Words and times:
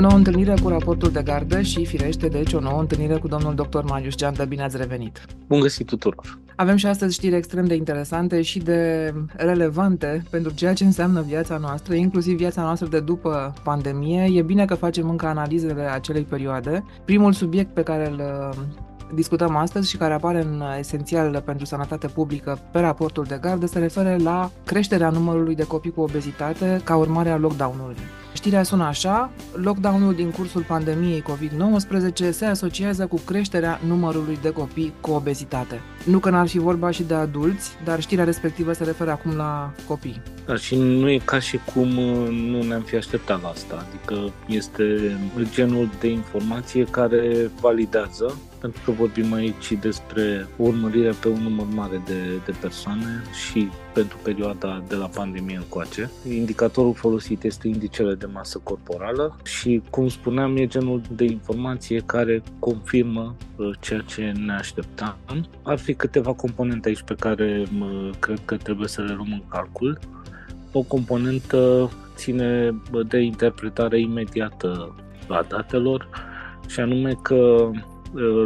O 0.00 0.02
nouă 0.02 0.14
întâlnire 0.14 0.54
cu 0.62 0.68
raportul 0.68 1.10
de 1.10 1.22
gardă 1.22 1.60
și, 1.60 1.86
firește, 1.86 2.28
deci, 2.28 2.52
o 2.52 2.60
nouă 2.60 2.80
întâlnire 2.80 3.14
cu 3.16 3.28
domnul 3.28 3.54
dr. 3.54 3.82
Marius 3.82 4.14
Geantă. 4.14 4.44
Bine 4.44 4.62
ați 4.62 4.76
revenit! 4.76 5.26
Bun 5.46 5.60
găsit 5.60 5.86
tuturor! 5.86 6.38
Avem 6.56 6.76
și 6.76 6.86
astăzi 6.86 7.14
știri 7.14 7.34
extrem 7.34 7.66
de 7.66 7.74
interesante 7.74 8.42
și 8.42 8.58
de 8.58 9.12
relevante 9.36 10.22
pentru 10.30 10.52
ceea 10.52 10.72
ce 10.72 10.84
înseamnă 10.84 11.22
viața 11.22 11.56
noastră, 11.56 11.94
inclusiv 11.94 12.36
viața 12.36 12.62
noastră 12.62 12.88
de 12.88 13.00
după 13.00 13.54
pandemie. 13.62 14.30
E 14.32 14.42
bine 14.42 14.64
că 14.64 14.74
facem 14.74 15.08
încă 15.10 15.26
analizele 15.26 15.82
acelei 15.82 16.22
perioade. 16.22 16.84
Primul 17.04 17.32
subiect 17.32 17.74
pe 17.74 17.82
care 17.82 18.08
îl 18.08 18.22
discutăm 19.14 19.56
astăzi 19.56 19.88
și 19.88 19.96
care 19.96 20.14
apare 20.14 20.42
în 20.42 20.62
esențial 20.78 21.42
pentru 21.44 21.64
sănătate 21.64 22.06
publică 22.06 22.58
pe 22.72 22.80
raportul 22.80 23.24
de 23.24 23.38
gardă 23.40 23.66
se 23.66 23.78
referă 23.78 24.16
la 24.22 24.50
creșterea 24.64 25.10
numărului 25.10 25.54
de 25.54 25.66
copii 25.66 25.90
cu 25.90 26.00
obezitate 26.00 26.80
ca 26.84 26.96
urmare 26.96 27.30
a 27.30 27.36
lockdown-ului. 27.36 27.96
Știrea 28.40 28.62
sună 28.62 28.84
așa, 28.84 29.30
lockdown-ul 29.52 30.14
din 30.14 30.30
cursul 30.30 30.62
pandemiei 30.62 31.22
COVID-19 31.22 32.30
se 32.30 32.44
asociază 32.44 33.06
cu 33.06 33.20
creșterea 33.26 33.80
numărului 33.86 34.38
de 34.42 34.50
copii 34.50 34.92
cu 35.00 35.10
obezitate. 35.10 35.80
Nu 36.04 36.18
că 36.18 36.30
n-ar 36.30 36.48
fi 36.48 36.58
vorba 36.58 36.90
și 36.90 37.02
de 37.02 37.14
adulți, 37.14 37.70
dar 37.84 38.00
știrea 38.00 38.24
respectivă 38.24 38.72
se 38.72 38.84
referă 38.84 39.10
acum 39.10 39.36
la 39.36 39.72
copii. 39.86 40.22
Dar 40.46 40.58
și 40.58 40.76
nu 40.76 41.10
e 41.10 41.20
ca 41.24 41.38
și 41.38 41.58
cum 41.74 41.98
uh, 41.98 42.28
nu 42.28 42.62
ne-am 42.62 42.82
fi 42.82 42.96
așteptat 42.96 43.42
la 43.42 43.48
asta, 43.48 43.86
adică 43.88 44.32
este 44.46 45.16
genul 45.42 45.88
de 46.00 46.08
informație 46.08 46.84
care 46.84 47.50
validează 47.60 48.38
pentru 48.60 48.80
că 48.84 48.90
vorbim 48.90 49.32
aici 49.32 49.72
despre 49.80 50.48
urmărirea 50.56 51.12
pe 51.20 51.28
un 51.28 51.42
număr 51.42 51.66
mare 51.74 52.02
de, 52.06 52.40
de 52.44 52.54
persoane 52.60 53.22
și 53.48 53.68
pentru 53.92 54.18
perioada 54.22 54.82
de 54.88 54.94
la 54.94 55.06
pandemie 55.06 55.56
încoace. 55.56 56.10
Indicatorul 56.28 56.94
folosit 56.94 57.44
este 57.44 57.68
indicele 57.68 58.14
de 58.14 58.26
masă 58.26 58.60
corporală 58.62 59.36
și, 59.44 59.82
cum 59.90 60.08
spuneam, 60.08 60.56
e 60.56 60.66
genul 60.66 61.00
de 61.10 61.24
informație 61.24 62.02
care 62.06 62.42
confirmă 62.58 63.36
uh, 63.56 63.70
ceea 63.80 64.00
ce 64.00 64.32
ne 64.36 64.52
așteptam. 64.52 65.16
Ar 65.62 65.78
fi 65.78 65.94
câteva 65.94 66.32
componente 66.32 66.88
aici 66.88 67.02
pe 67.02 67.14
care 67.14 67.66
cred 68.18 68.40
că 68.44 68.56
trebuie 68.56 68.88
să 68.88 69.02
le 69.02 69.12
luăm 69.12 69.32
în 69.32 69.42
calcul. 69.48 69.98
O 70.72 70.82
componentă 70.82 71.90
ține 72.14 72.80
de 73.08 73.18
interpretare 73.18 74.00
imediată 74.00 74.94
a 75.28 75.44
datelor 75.48 76.08
și 76.66 76.80
anume 76.80 77.12
că 77.22 77.70
Uh, 77.70 77.89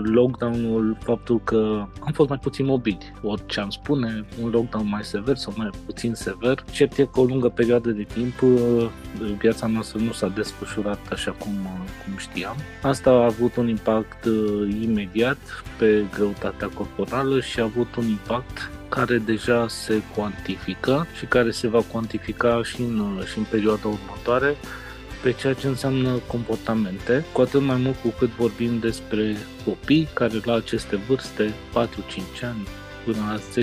lockdown-ul, 0.02 0.96
faptul 1.00 1.40
că 1.44 1.86
am 2.00 2.12
fost 2.12 2.28
mai 2.28 2.38
puțin 2.38 2.64
mobili. 2.64 3.12
Orice 3.22 3.60
am 3.60 3.70
spune, 3.70 4.24
un 4.42 4.50
lockdown 4.50 4.88
mai 4.88 5.04
sever 5.04 5.36
sau 5.36 5.52
mai 5.56 5.70
puțin 5.86 6.14
sever, 6.14 6.64
cert 6.70 6.98
e 6.98 7.04
că 7.04 7.20
o 7.20 7.24
lungă 7.24 7.48
perioadă 7.48 7.90
de 7.90 8.02
timp 8.02 8.42
uh, 8.42 8.86
viața 9.38 9.66
noastră 9.66 9.98
nu 9.98 10.12
s-a 10.12 10.28
desfășurat 10.28 10.98
așa 11.10 11.30
cum, 11.30 11.52
uh, 11.52 11.88
cum 12.04 12.16
știam. 12.16 12.56
Asta 12.82 13.10
a 13.10 13.24
avut 13.24 13.56
un 13.56 13.68
impact 13.68 14.24
imediat 14.82 15.38
pe 15.78 16.04
greutatea 16.14 16.68
corporală 16.74 17.40
și 17.40 17.60
a 17.60 17.62
avut 17.62 17.94
un 17.96 18.06
impact 18.06 18.70
care 18.88 19.18
deja 19.18 19.68
se 19.68 20.02
cuantifică 20.16 21.06
și 21.18 21.24
care 21.24 21.50
se 21.50 21.68
va 21.68 21.80
cuantifica 21.92 22.62
și 22.62 22.80
în, 22.80 23.22
și 23.30 23.38
în 23.38 23.44
perioada 23.50 23.88
următoare 23.88 24.56
pe 25.24 25.32
ceea 25.32 25.52
ce 25.52 25.66
înseamnă 25.66 26.20
comportamente, 26.26 27.24
cu 27.32 27.40
atât 27.40 27.62
mai 27.62 27.76
mult 27.76 27.96
cu 27.96 28.08
cât 28.18 28.28
vorbim 28.28 28.78
despre 28.78 29.36
copii 29.64 30.08
care 30.12 30.40
la 30.44 30.54
aceste 30.54 30.96
vârste, 30.96 31.44
4-5 31.44 31.52
ani, 32.42 32.66
până 33.04 33.16
la 33.18 33.62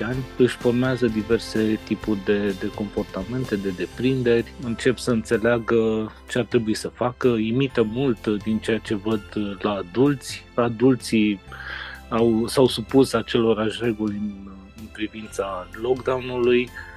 10-11 0.00 0.02
ani, 0.02 0.16
își 0.36 0.56
formează 0.56 1.06
diverse 1.06 1.78
tipuri 1.84 2.18
de, 2.24 2.48
de 2.48 2.70
comportamente, 2.74 3.56
de 3.56 3.68
deprinderi, 3.68 4.52
încep 4.64 4.98
să 4.98 5.10
înțeleagă 5.10 6.12
ce 6.28 6.38
ar 6.38 6.44
trebui 6.44 6.74
să 6.74 6.88
facă, 6.88 7.28
imită 7.28 7.82
mult 7.82 8.26
din 8.26 8.58
ceea 8.58 8.78
ce 8.78 8.94
văd 8.94 9.22
la 9.60 9.70
adulți. 9.70 10.44
Adulții 10.54 11.40
au, 12.08 12.46
s-au 12.46 12.66
supus 12.66 13.12
acelorași 13.12 13.78
reguli 13.82 14.16
în, 14.16 14.32
în 14.76 14.86
privința 14.92 15.68
lockdown-ului, 15.82 16.68
Ă, 16.70 16.91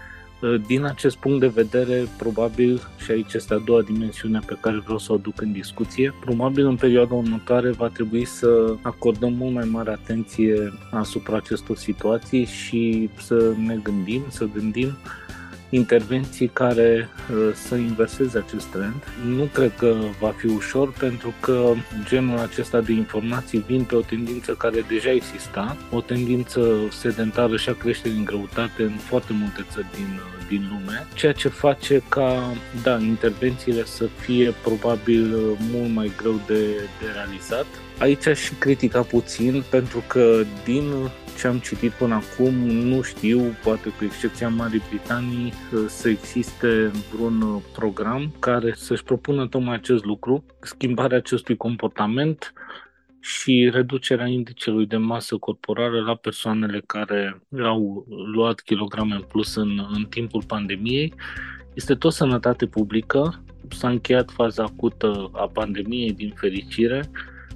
din 0.67 0.83
acest 0.83 1.15
punct 1.15 1.39
de 1.39 1.47
vedere, 1.47 2.07
probabil, 2.17 2.81
și 3.03 3.11
aici 3.11 3.33
este 3.33 3.53
a 3.53 3.57
doua 3.57 3.81
dimensiune 3.81 4.39
pe 4.45 4.57
care 4.61 4.81
vreau 4.83 4.97
să 4.97 5.13
o 5.13 5.17
duc 5.17 5.41
în 5.41 5.51
discuție, 5.51 6.13
probabil 6.19 6.65
în 6.65 6.75
perioada 6.75 7.13
următoare 7.13 7.71
va 7.71 7.87
trebui 7.87 8.25
să 8.25 8.75
acordăm 8.81 9.33
mult 9.33 9.53
mai 9.53 9.67
mare 9.71 9.91
atenție 9.91 10.73
asupra 10.91 11.35
acestor 11.35 11.77
situații 11.77 12.45
și 12.45 13.09
să 13.21 13.53
ne 13.65 13.77
gândim, 13.83 14.23
să 14.29 14.47
gândim 14.53 14.97
intervenții 15.69 16.47
care 16.47 17.09
uh, 17.31 17.53
să 17.53 17.75
inverseze 17.75 18.37
acest 18.37 18.65
trend. 18.65 19.03
Nu 19.25 19.43
cred 19.53 19.75
că 19.77 19.95
va 20.19 20.29
fi 20.29 20.45
ușor 20.45 20.91
pentru 20.91 21.33
că 21.39 21.73
genul 22.03 22.37
acesta 22.37 22.81
de 22.81 22.91
informații 22.91 23.63
vin 23.67 23.83
pe 23.83 23.95
o 23.95 24.01
tendință 24.01 24.53
care 24.53 24.85
deja 24.87 25.11
exista, 25.11 25.77
o 25.91 26.01
tendință 26.01 26.75
sedentară 26.91 27.57
și 27.57 27.69
a 27.69 27.73
creșterii 27.73 28.17
în 28.17 28.25
greutate 28.25 28.83
în 28.83 28.97
foarte 28.97 29.33
multe 29.33 29.65
țări 29.71 29.87
din, 29.95 30.07
uh, 30.13 30.34
din 30.47 30.67
lume, 30.69 31.07
ceea 31.13 31.31
ce 31.31 31.47
face 31.47 32.03
ca, 32.09 32.53
da, 32.83 32.97
intervențiile 32.99 33.85
să 33.85 34.05
fie 34.05 34.53
probabil 34.63 35.33
uh, 35.33 35.57
mult 35.71 35.93
mai 35.93 36.11
greu 36.17 36.41
de, 36.47 36.63
de 36.99 37.05
realizat. 37.13 37.65
Aici 37.99 38.27
aș 38.27 38.39
și 38.39 38.53
critica 38.53 39.01
puțin 39.01 39.63
pentru 39.69 40.03
că 40.07 40.43
din 40.63 40.83
ce 41.37 41.47
am 41.47 41.57
citit 41.59 41.91
până 41.91 42.13
acum, 42.13 42.53
nu 42.67 43.01
știu, 43.01 43.55
poate 43.63 43.89
cu 43.89 44.03
excepția 44.03 44.49
Marii 44.49 44.83
Britanii, 44.89 45.53
să 45.87 46.09
existe 46.09 46.91
vreun 47.13 47.61
program 47.73 48.33
care 48.39 48.73
să-și 48.77 49.03
propună 49.03 49.47
tocmai 49.47 49.75
acest 49.75 50.03
lucru, 50.03 50.45
schimbarea 50.59 51.17
acestui 51.17 51.55
comportament 51.55 52.53
și 53.25 53.69
reducerea 53.73 54.27
indicelui 54.27 54.85
de 54.85 54.97
masă 54.97 55.37
corporală 55.37 56.01
la 56.01 56.15
persoanele 56.15 56.81
care 56.85 57.41
au 57.63 58.05
luat 58.33 58.59
kilograme 58.59 59.15
în 59.15 59.21
plus 59.21 59.55
în, 59.55 59.87
în 59.93 60.05
timpul 60.05 60.43
pandemiei. 60.47 61.13
Este 61.73 61.95
tot 61.95 62.13
sănătate 62.13 62.65
publică, 62.65 63.43
s-a 63.69 63.89
încheiat 63.89 64.31
faza 64.31 64.63
acută 64.63 65.29
a 65.33 65.47
pandemiei 65.47 66.13
din 66.13 66.33
fericire, 66.35 67.09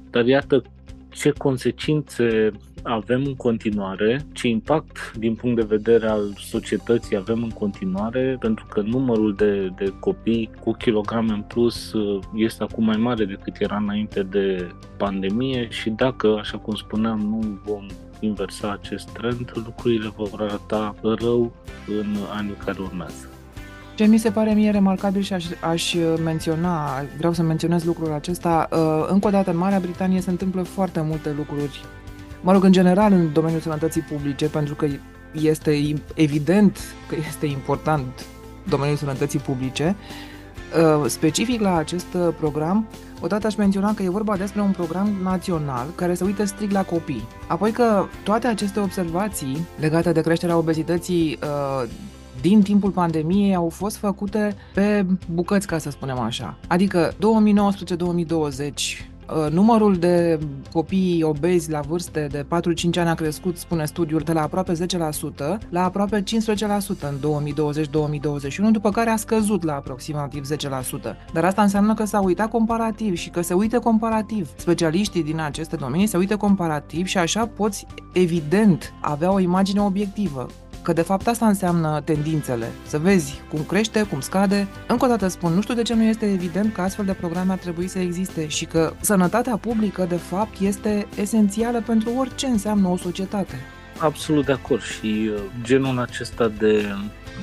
dar 0.10 0.26
iată 0.26 0.64
ce 1.10 1.30
consecințe 1.30 2.52
avem 2.84 3.24
în 3.26 3.36
continuare, 3.36 4.26
ce 4.32 4.48
impact 4.48 5.18
din 5.18 5.36
punct 5.36 5.56
de 5.56 5.76
vedere 5.76 6.08
al 6.08 6.34
societății 6.38 7.16
avem 7.16 7.44
în 7.44 7.50
continuare, 7.50 8.38
pentru 8.40 8.66
că 8.70 8.82
numărul 8.82 9.36
de, 9.36 9.72
de 9.78 9.94
copii 10.00 10.50
cu 10.60 10.72
kilograme 10.72 11.34
în 11.34 11.42
plus 11.42 11.94
uh, 11.94 12.24
este 12.36 12.64
acum 12.64 12.84
mai 12.84 12.98
mare 12.98 13.26
decât 13.26 13.56
era 13.60 13.78
înainte 13.78 14.24
de 14.24 14.72
pandemie 14.98 15.68
și 15.70 15.90
dacă, 15.90 16.38
așa 16.40 16.58
cum 16.58 16.76
spuneam, 16.76 17.20
nu 17.20 17.60
vom 17.66 17.86
inversa 18.20 18.72
acest 18.82 19.10
trend, 19.10 19.52
lucrurile 19.54 20.14
vor 20.16 20.30
arăta 20.42 20.96
rău 21.02 21.52
în 21.88 22.16
anii 22.36 22.56
care 22.66 22.78
urmează. 22.82 23.30
Ce 23.96 24.06
mi 24.06 24.18
se 24.18 24.32
pare 24.32 24.54
mie 24.54 24.72
remarcabil 24.72 25.22
și 25.22 25.34
aș, 25.34 25.46
aș 25.62 25.96
menționa, 26.24 27.04
vreau 27.18 27.34
să 27.34 27.42
menționez 27.44 27.84
lucrul 27.84 28.12
acesta, 28.12 28.68
uh, 28.72 29.08
încă 29.10 29.28
o 29.28 29.32
dată 29.32 29.52
în 29.52 29.58
Marea 29.58 29.80
Britanie 29.80 30.22
se 30.22 30.30
întâmplă 30.30 30.62
foarte 30.62 31.02
multe 31.02 31.34
lucruri, 31.38 31.82
mă 32.42 32.52
rog, 32.52 32.64
în 32.64 32.72
general 32.72 33.12
în 33.12 33.34
domeniul 33.34 33.62
sănătății 33.62 34.02
publice, 34.02 34.46
pentru 34.50 34.76
că 34.76 34.88
este 35.32 35.94
evident 36.16 36.78
că 37.08 37.16
este 37.28 37.46
important 37.46 38.26
domeniul 38.70 38.98
sănătății 38.98 39.40
publice, 39.40 39.96
uh, 41.02 41.10
specific 41.10 41.62
la 41.62 41.76
acest 41.76 42.14
uh, 42.14 42.28
program, 42.40 42.88
odată 43.22 43.48
aș 43.48 43.56
menționa 43.56 43.94
că 43.94 44.04
e 44.04 44.10
vorba 44.10 44.38
despre 44.38 44.62
un 44.62 44.72
program 44.72 45.10
național 45.24 45.88
care 45.96 46.14
se 46.14 46.24
uită 46.24 46.46
strict 46.46 46.72
la 46.72 46.84
copii. 46.84 47.28
Apoi 47.48 47.72
că 47.72 48.06
toate 48.24 48.48
aceste 48.48 48.80
observații 48.80 49.68
legate 49.80 50.12
de 50.12 50.22
creșterea 50.22 50.58
obezității 50.58 51.40
din 52.42 52.62
timpul 52.62 52.90
pandemiei 52.90 53.56
au 53.56 53.70
fost 53.70 53.96
făcute 53.96 54.56
pe 54.74 55.06
bucăți, 55.34 55.68
ca 55.68 55.78
să 55.78 55.90
spunem 55.90 56.20
așa. 56.20 56.58
Adică 56.68 57.14
2019-2020 57.14 57.18
uh, 57.18 58.74
numărul 59.52 59.96
de 59.96 60.40
copii 60.72 61.24
obezi 61.24 61.72
la 61.72 61.80
vârste 61.80 62.28
de 62.32 62.46
4-5 62.46 62.48
ani 63.00 63.10
a 63.10 63.14
crescut, 63.14 63.58
spune 63.58 63.86
studiul, 63.86 64.22
de 64.22 64.34
la 64.34 64.42
aproape 64.42 64.74
10% 64.74 64.78
la 65.70 65.84
aproape 65.84 66.24
15% 66.24 66.26
în 67.00 67.54
2020-2021, 68.70 68.72
după 68.72 68.92
care 68.92 69.10
a 69.10 69.16
scăzut 69.16 69.64
la 69.64 69.74
aproximativ 69.74 70.48
10%. 70.54 70.58
Dar 71.34 71.46
asta 71.46 71.62
înseamnă 71.62 71.94
că 71.94 72.06
s-a 72.06 72.20
uitat 72.20 72.50
comparativ 72.50 73.16
și 73.16 73.30
că 73.30 73.42
se 73.42 73.54
uită 73.54 73.80
comparativ. 73.80 74.50
Specialiștii 74.56 75.24
din 75.24 75.40
aceste 75.40 75.76
domenii 75.76 76.08
se 76.08 76.18
uită 76.18 76.38
comparativ 76.38 77.06
și 77.06 77.18
așa 77.18 77.46
poți, 77.46 77.86
evident, 78.14 78.94
avea 79.02 79.32
o 79.32 79.40
imagine 79.40 79.82
obiectivă 79.82 80.48
că 80.90 80.96
de 80.96 81.02
fapt 81.02 81.28
asta 81.28 81.48
înseamnă 81.48 82.02
tendințele, 82.04 82.72
să 82.88 82.98
vezi 82.98 83.42
cum 83.50 83.64
crește, 83.64 84.04
cum 84.04 84.20
scade. 84.20 84.68
Încă 84.88 85.06
o 85.06 85.08
dată 85.08 85.28
spun, 85.28 85.54
nu 85.54 85.62
știu 85.62 85.74
de 85.74 85.82
ce 85.82 85.94
nu 85.94 86.04
este 86.04 86.32
evident 86.32 86.74
că 86.74 86.82
astfel 86.82 87.06
de 87.06 87.14
programe 87.14 87.52
ar 87.52 87.58
trebui 87.58 87.88
să 87.88 88.00
existe 88.00 88.48
și 88.48 88.66
că 88.66 88.94
sănătatea 89.00 89.58
publică 89.58 90.06
de 90.10 90.16
fapt 90.16 90.60
este 90.60 91.08
esențială 91.16 91.84
pentru 91.86 92.10
orice 92.18 92.46
înseamnă 92.46 92.88
o 92.88 92.98
societate. 92.98 93.56
Absolut 94.00 94.46
de 94.46 94.52
acord 94.52 94.82
și 94.82 95.32
genul 95.64 96.00
acesta 96.00 96.48
de 96.48 96.86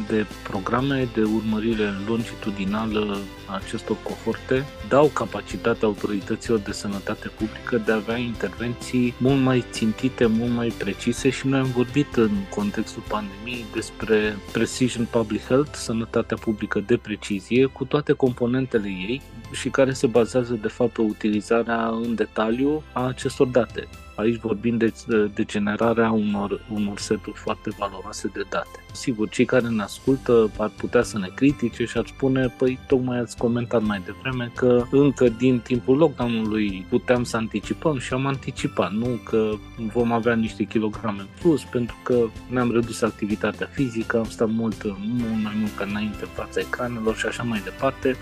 de 0.09 0.27
programe 0.43 1.09
de 1.15 1.23
urmărire 1.23 1.95
longitudinală 2.07 3.19
a 3.47 3.55
acestor 3.55 3.97
cohorte 4.03 4.65
dau 4.89 5.07
capacitatea 5.07 5.89
autorităților 5.89 6.59
de 6.59 6.73
sănătate 6.73 7.29
publică 7.29 7.77
de 7.77 7.93
a 7.93 7.95
avea 7.95 8.17
intervenții 8.17 9.15
mult 9.19 9.41
mai 9.41 9.65
țintite, 9.71 10.27
mult 10.27 10.53
mai 10.53 10.75
precise 10.79 11.31
și 11.31 11.47
noi 11.47 11.59
am 11.59 11.67
vorbit 11.67 12.17
în 12.17 12.31
contextul 12.55 13.03
pandemiei 13.09 13.65
despre 13.73 14.37
Precision 14.53 15.07
Public 15.11 15.45
Health, 15.47 15.75
sănătatea 15.75 16.37
publică 16.37 16.81
de 16.81 16.97
precizie, 16.97 17.65
cu 17.67 17.85
toate 17.85 18.13
componentele 18.13 18.89
ei 18.89 19.23
și 19.53 19.69
care 19.69 19.93
se 19.93 20.07
bazează 20.07 20.59
de 20.63 20.69
fapt 20.69 20.93
pe 20.93 21.01
utilizarea 21.01 21.87
în 21.87 22.15
detaliu 22.15 22.83
a 22.93 23.07
acestor 23.07 23.47
date. 23.47 23.89
Aici 24.17 24.41
vorbim 24.41 24.77
de, 24.77 24.93
de 25.35 25.45
generarea 25.45 26.11
unor, 26.11 26.61
unor 26.73 26.99
seturi 26.99 27.37
foarte 27.37 27.71
valoroase 27.79 28.31
de 28.35 28.43
date. 28.49 28.85
Sigur, 28.93 29.29
cei 29.29 29.45
care 29.45 29.69
ne 29.69 29.83
ascultă 29.83 30.51
ar 30.59 30.71
putea 30.77 31.03
să 31.03 31.19
ne 31.19 31.29
critique 31.35 31.85
și 31.85 31.99
ar 31.99 32.07
spune, 32.07 32.55
păi 32.59 32.79
tocmai 32.87 33.19
ați 33.19 33.37
comentat 33.37 33.83
mai 33.83 34.03
devreme 34.05 34.51
că 34.55 34.85
încă 34.91 35.29
din 35.29 35.59
timpul 35.59 35.97
lockdown-ului 35.97 36.87
puteam 36.89 37.25
să 37.25 37.37
anticipăm 37.37 37.99
și 37.99 38.13
am 38.13 38.27
anticipat, 38.27 38.93
nu 38.93 39.21
că 39.25 39.51
vom 39.93 40.13
avea 40.13 40.35
niște 40.35 40.63
kilograme 40.65 41.21
în 41.21 41.29
plus 41.41 41.65
pentru 41.65 41.97
că 42.03 42.27
ne-am 42.51 42.73
redus 42.73 43.03
activitatea 43.03 43.69
fizică, 43.73 44.19
am 44.19 44.29
stat 44.29 44.49
mult, 44.51 44.85
mult 44.85 45.43
mai 45.43 45.55
mult 45.59 45.77
ca 45.77 45.85
înainte 45.85 46.19
în 46.21 46.31
fața 46.33 46.61
ecranelor 46.61 47.17
și 47.17 47.27
așa 47.27 47.43
mai 47.43 47.61
departe 47.65 48.17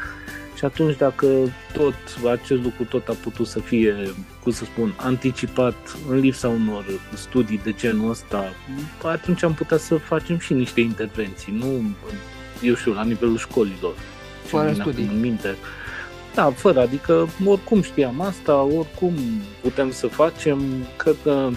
și 0.56 0.64
atunci 0.64 0.96
dacă 0.96 1.26
tot 1.72 1.94
acest 2.30 2.62
lucru 2.62 2.84
tot 2.84 3.08
a 3.08 3.16
putut 3.22 3.46
să 3.46 3.60
fie, 3.60 3.94
cum 4.42 4.52
să 4.52 4.64
spun, 4.64 4.94
anticipat 4.96 5.96
în 6.08 6.18
lipsa 6.18 6.48
unor 6.48 6.84
studii 7.14 7.60
de 7.64 7.72
genul 7.72 8.10
ăsta, 8.10 8.52
atunci 9.02 9.42
am 9.42 9.54
putea 9.54 9.76
să 9.76 9.96
facem 9.96 10.38
și 10.38 10.52
niște 10.52 10.80
intervenții, 10.80 11.52
nu, 11.52 11.82
eu 12.62 12.74
știu, 12.74 12.92
la 12.92 13.04
nivelul 13.04 13.38
școlilor. 13.38 13.94
Fără 14.44 14.72
studii. 14.72 15.08
În 15.12 15.20
minte. 15.20 15.56
Da, 16.34 16.50
fără, 16.50 16.80
adică 16.80 17.28
oricum 17.44 17.82
știam 17.82 18.20
asta, 18.20 18.62
oricum 18.62 19.14
putem 19.60 19.90
să 19.90 20.06
facem, 20.06 20.62
cred 20.96 21.16
că 21.22 21.50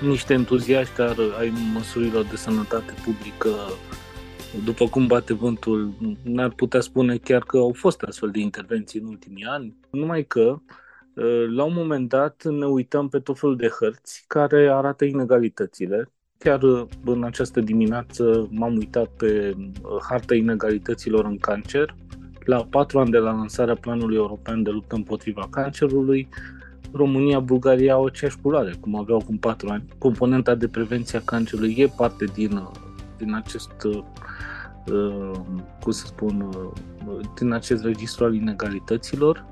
niște 0.00 0.32
entuziaști 0.32 1.00
ai 1.38 1.52
măsurilor 1.72 2.24
de 2.24 2.36
sănătate 2.36 2.94
publică 3.04 3.50
după 4.64 4.84
cum 4.88 5.06
bate 5.06 5.34
vântul, 5.34 5.92
n-ar 6.22 6.50
putea 6.50 6.80
spune 6.80 7.16
chiar 7.16 7.42
că 7.42 7.56
au 7.56 7.72
fost 7.72 8.02
astfel 8.02 8.30
de 8.30 8.38
intervenții 8.38 9.00
în 9.00 9.06
ultimii 9.06 9.44
ani, 9.44 9.76
numai 9.90 10.24
că 10.24 10.56
ă, 11.16 11.24
la 11.54 11.64
un 11.64 11.72
moment 11.74 12.08
dat 12.08 12.44
ne 12.44 12.66
uităm 12.66 13.08
pe 13.08 13.18
tot 13.18 13.38
felul 13.38 13.56
de 13.56 13.68
hărți 13.68 14.24
care 14.26 14.70
arată 14.70 15.04
inegalitățile. 15.04 16.12
Chiar 16.38 16.60
în 17.04 17.24
această 17.24 17.60
dimineață 17.60 18.48
m-am 18.50 18.76
uitat 18.76 19.08
pe 19.08 19.56
ă, 19.84 19.98
harta 20.08 20.34
inegalităților 20.34 21.24
în 21.24 21.38
cancer. 21.38 21.94
La 22.44 22.64
patru 22.64 22.98
ani 22.98 23.10
de 23.10 23.18
la 23.18 23.30
lansarea 23.30 23.74
Planului 23.74 24.16
European 24.16 24.62
de 24.62 24.70
luptă 24.70 24.94
împotriva 24.94 25.48
cancerului, 25.50 26.28
România, 26.92 27.40
Bulgaria 27.40 27.92
au 27.92 28.04
aceeași 28.04 28.38
culoare, 28.42 28.74
cum 28.80 28.96
aveau 28.96 29.18
acum 29.18 29.38
patru 29.38 29.68
ani. 29.68 29.84
Componenta 29.98 30.54
de 30.54 30.68
prevenție 30.68 31.18
a 31.18 31.22
cancerului 31.24 31.74
e 31.78 31.86
parte 31.96 32.24
din, 32.24 32.68
din 33.24 33.34
acest 33.34 33.70
Uh, 34.86 35.40
cum 35.80 35.92
să 35.92 36.06
spun, 36.06 36.40
uh, 36.40 37.20
din 37.34 37.52
acest 37.52 37.84
registru 37.84 38.24
al 38.24 38.34
inegalităților. 38.34 39.44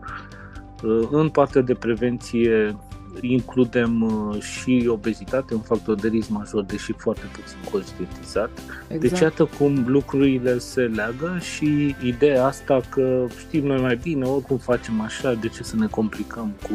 Uh, 0.85 1.09
în 1.11 1.29
partea 1.29 1.61
de 1.61 1.75
prevenție 1.75 2.76
includem 3.20 4.10
și 4.40 4.87
obezitate, 4.88 5.55
un 5.55 5.60
factor 5.60 5.94
de 5.94 6.08
risc 6.08 6.28
major, 6.28 6.62
deși 6.62 6.93
foarte 6.93 7.22
puțin 7.32 7.70
conștientizat. 7.70 8.50
Exact. 8.88 9.00
Deci 9.00 9.20
iată 9.20 9.49
cum 9.58 9.84
lucrurile 9.87 10.58
se 10.58 10.81
leagă 10.81 11.38
și 11.40 11.96
ideea 12.02 12.46
asta 12.46 12.81
că 12.88 13.26
știm 13.38 13.66
noi 13.66 13.81
mai 13.81 13.96
bine, 14.02 14.25
oricum 14.25 14.56
facem 14.56 15.00
așa, 15.00 15.34
de 15.34 15.49
ce 15.49 15.62
să 15.62 15.76
ne 15.76 15.87
complicăm 15.87 16.52
cu 16.62 16.75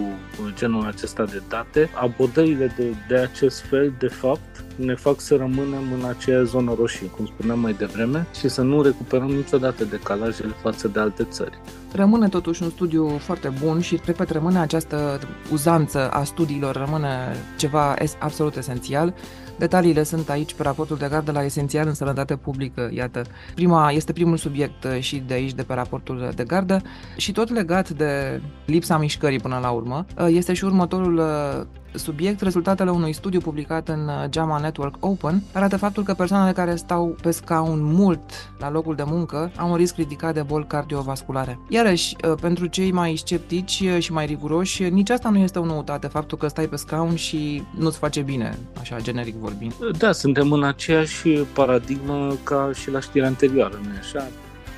genul 0.56 0.86
acesta 0.86 1.26
de 1.26 1.42
date. 1.50 1.90
Abordările 1.94 2.74
de, 2.78 2.94
de 3.08 3.16
acest 3.16 3.60
fel, 3.60 3.94
de 4.00 4.08
fapt, 4.08 4.64
ne 4.76 4.96
fac 4.96 5.20
să 5.20 5.36
rămânem 5.36 5.84
în 6.00 6.06
aceea 6.10 6.44
zonă 6.44 6.74
roșie, 6.78 7.08
cum 7.08 7.26
spuneam 7.26 7.60
mai 7.60 7.74
devreme, 7.74 8.28
și 8.40 8.50
să 8.50 8.62
nu 8.62 8.82
recuperăm 8.82 9.30
niciodată 9.32 9.84
decalajele 9.84 10.54
față 10.62 10.88
de 10.88 11.00
alte 11.00 11.24
țări. 11.24 11.60
Rămâne 11.96 12.28
totuși 12.28 12.64
un 12.64 12.70
studiu 12.70 13.08
foarte 13.08 13.54
bun 13.64 13.80
și, 13.80 14.00
repet, 14.06 14.30
rămâne 14.30 14.60
această 14.60 15.20
uzanță 15.52 16.10
a 16.10 16.24
studiilor, 16.24 16.76
rămâne 16.76 17.36
ceva 17.58 17.96
absolut 18.20 18.56
esențial. 18.56 19.14
Detaliile 19.58 20.04
sunt 20.04 20.30
aici 20.30 20.54
pe 20.54 20.64
raportul 20.64 20.98
de 20.98 21.08
gardă 21.10 21.32
la 21.32 21.44
Esențial 21.44 21.88
în 21.88 21.94
Sănătate 21.94 22.36
Publică, 22.36 22.90
iată. 22.94 23.22
Prima, 23.56 23.92
este 23.92 24.14
primul 24.14 24.38
subiect 24.38 24.84
uh, 24.84 25.00
și 25.00 25.24
de 25.28 25.34
aici, 25.34 25.54
de 25.54 25.64
pe 25.64 25.74
raportul 25.74 26.32
de 26.36 26.44
gardă 26.44 26.82
și 27.18 27.32
tot 27.32 27.50
legat 27.50 27.90
de 27.90 28.42
lipsa 28.66 28.98
mișcării 28.98 29.40
până 29.40 29.60
la 29.62 29.70
urmă, 29.70 30.06
uh, 30.20 30.28
este 30.30 30.54
și 30.54 30.64
următorul 30.64 31.18
uh, 31.18 31.66
subiect, 31.96 32.42
rezultatele 32.42 32.92
unui 32.92 33.14
studiu 33.14 33.40
publicat 33.40 33.90
în 33.90 34.10
JAMA 34.30 34.60
Network 34.60 34.96
Open 35.00 35.44
arată 35.54 35.78
faptul 35.78 36.04
că 36.04 36.14
persoanele 36.14 36.52
care 36.52 36.76
stau 36.76 37.16
pe 37.22 37.32
scaun 37.32 37.84
mult 37.84 38.22
la 38.60 38.72
locul 38.72 38.96
de 38.96 39.04
muncă 39.06 39.52
au 39.58 39.70
un 39.70 39.76
risc 39.76 39.96
ridicat 39.96 40.34
de 40.34 40.42
boli 40.42 40.66
cardiovasculare. 40.68 41.60
Iarăși, 41.70 42.16
pentru 42.42 42.66
cei 42.66 42.92
mai 42.92 43.16
sceptici 43.16 43.84
și 44.00 44.12
mai 44.12 44.26
riguroși, 44.26 44.84
nici 44.84 45.10
asta 45.10 45.30
nu 45.30 45.38
este 45.38 45.60
o 45.60 45.66
noutate, 45.66 46.08
faptul 46.08 46.38
că 46.38 46.48
stai 46.48 46.68
pe 46.68 46.76
scaun 46.76 47.16
și 47.16 47.64
nu-ți 47.78 47.98
face 47.98 48.22
bine, 48.22 48.58
așa 48.80 48.98
generic 49.02 49.36
vorbind. 49.36 49.74
Da, 49.98 50.12
suntem 50.12 50.52
în 50.52 50.64
aceeași 50.64 51.30
paradigmă 51.30 52.36
ca 52.44 52.70
și 52.74 52.92
la 52.92 53.00
știrea 53.00 53.28
anterioară, 53.28 53.80
nu 53.84 53.90
așa? 54.00 54.28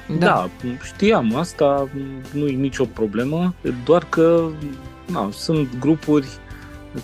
Da. 0.07 0.25
da, 0.25 0.49
știam 0.83 1.35
asta, 1.35 1.89
nu 2.33 2.47
e 2.47 2.51
nicio 2.51 2.85
problemă, 2.85 3.53
doar 3.85 4.05
că 4.09 4.47
na, 5.11 5.29
sunt 5.31 5.67
grupuri 5.79 6.27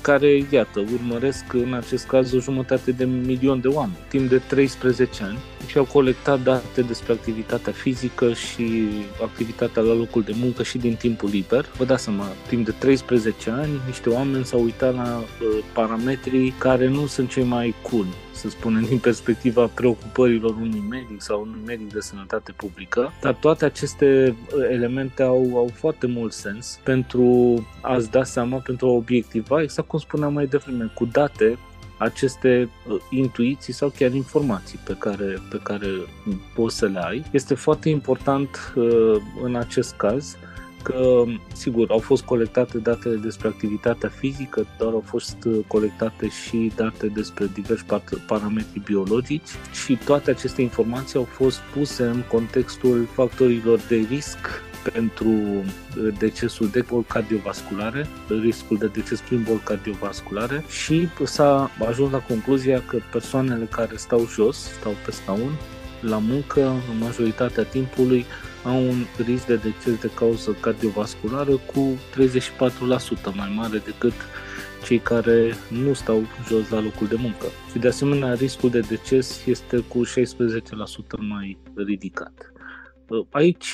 care, 0.02 0.46
iată, 0.52 0.80
urmăresc 0.94 1.54
în 1.54 1.74
acest 1.74 2.08
caz 2.08 2.34
o 2.34 2.40
jumătate 2.40 2.92
de 2.92 3.06
milion 3.06 3.62
de 3.62 3.68
oameni, 3.68 3.98
timp 4.08 4.30
de 4.30 4.38
13 4.38 5.24
ani 5.24 5.38
și 5.68 5.78
au 5.78 5.84
colectat 5.84 6.42
date 6.44 6.82
despre 6.82 7.14
activitatea 7.14 7.72
fizică 7.72 8.34
și 8.34 8.90
activitatea 9.22 9.82
la 9.82 9.94
locul 9.94 10.22
de 10.22 10.34
muncă 10.36 10.64
și 10.64 10.78
din 10.78 10.96
timpul 10.96 11.30
liber. 11.30 11.66
Vă 11.78 11.86
dați 11.86 12.04
seama, 12.04 12.26
timp 12.48 12.66
de 12.66 12.72
13 12.72 13.50
ani, 13.50 13.82
niște 13.86 14.10
oameni 14.10 14.46
s-au 14.46 14.64
uitat 14.64 14.96
la 14.96 15.18
uh, 15.18 15.64
parametrii 15.74 16.54
care 16.58 16.88
nu 16.88 17.06
sunt 17.06 17.30
cei 17.30 17.44
mai 17.44 17.76
cool 17.82 18.06
să 18.42 18.50
spunem, 18.50 18.84
din 18.84 18.98
perspectiva 18.98 19.66
preocupărilor 19.66 20.56
unui 20.56 20.84
medic 20.90 21.22
sau 21.22 21.42
unui 21.42 21.60
medic 21.66 21.94
de 21.94 22.00
sănătate 22.00 22.52
publică, 22.52 23.14
dar 23.22 23.34
toate 23.34 23.66
aceste 23.66 24.36
uh, 24.56 24.64
elemente 24.70 25.24
au, 25.24 25.52
au 25.56 25.70
foarte 25.74 26.08
mult 26.08 26.34
sens 26.34 26.80
pentru 26.84 27.24
a-ți 27.82 28.12
da 28.12 28.24
seama, 28.24 28.58
pentru 28.58 28.88
a 28.88 28.92
obiectiva, 28.92 29.62
exact 29.62 29.88
cum 29.88 30.00
spuneam 30.00 30.34
mai 30.34 30.46
devreme, 30.46 30.92
cu 30.94 31.06
date 31.06 31.58
aceste 32.02 32.70
uh, 32.88 32.98
intuiții 33.10 33.74
sau 33.74 33.90
chiar 33.90 34.14
informații 34.14 34.80
pe 34.84 34.96
care, 35.00 35.42
pe 35.50 35.60
care 35.64 35.88
poți 36.56 36.78
să 36.78 36.86
le 36.86 37.00
ai. 37.00 37.26
Este 37.32 37.54
foarte 37.54 37.90
important 37.90 38.74
uh, 38.76 39.16
în 39.44 39.56
acest 39.56 39.94
caz 39.94 40.38
că, 40.84 41.24
sigur, 41.54 41.90
au 41.90 42.00
fost 42.00 42.24
colectate 42.24 42.78
datele 42.78 43.16
despre 43.16 43.48
activitatea 43.48 44.10
fizică, 44.10 44.66
dar 44.78 44.88
au 44.88 45.04
fost 45.06 45.38
uh, 45.46 45.60
colectate 45.68 46.30
și 46.30 46.72
date 46.76 47.08
despre 47.08 47.50
diversi 47.54 47.86
parametri 48.28 48.82
biologici 48.86 49.50
și 49.86 49.98
toate 50.06 50.32
aceste 50.32 50.62
informații 50.62 51.18
au 51.18 51.26
fost 51.26 51.60
puse 51.74 52.04
în 52.04 52.24
contextul 52.32 53.08
factorilor 53.14 53.80
de 53.88 54.06
risc 54.10 54.38
pentru 54.94 55.30
uh, 55.30 56.14
decesul 56.18 56.68
de 56.68 56.82
boli 56.82 57.06
cardiovasculare, 57.08 58.08
riscul 58.42 58.78
de 58.78 58.88
deces 58.88 59.20
prin 59.20 59.44
boli 59.44 59.62
cardiovasculare 59.64 60.64
și 60.70 61.08
s-a 61.24 61.72
ajuns 61.88 62.12
la 62.12 62.20
concluzia 62.20 62.84
că 62.88 62.98
persoanele 63.12 63.66
care 63.66 63.96
stau 63.96 64.28
jos, 64.28 64.58
stau 64.58 64.94
pe 65.06 65.12
scaun, 65.12 65.52
la 66.02 66.18
muncă, 66.18 66.62
în 66.92 66.98
majoritatea 67.00 67.64
timpului, 67.64 68.26
au 68.64 68.88
un 68.88 69.06
risc 69.26 69.46
de 69.46 69.56
deces 69.56 70.00
de 70.00 70.12
cauză 70.16 70.58
cardiovasculară 70.60 71.52
cu 71.52 72.00
34% 73.32 73.36
mai 73.36 73.54
mare 73.56 73.78
decât 73.78 74.14
cei 74.84 75.00
care 75.00 75.54
nu 75.68 75.94
stau 75.94 76.22
jos 76.48 76.70
la 76.70 76.82
locul 76.82 77.08
de 77.08 77.16
muncă. 77.20 77.46
Și 77.72 77.80
de 77.80 77.88
asemenea, 77.88 78.34
riscul 78.34 78.70
de 78.70 78.80
deces 78.80 79.46
este 79.46 79.78
cu 79.78 80.06
16% 80.06 80.10
mai 81.20 81.58
ridicat. 81.76 82.52
Aici 83.30 83.74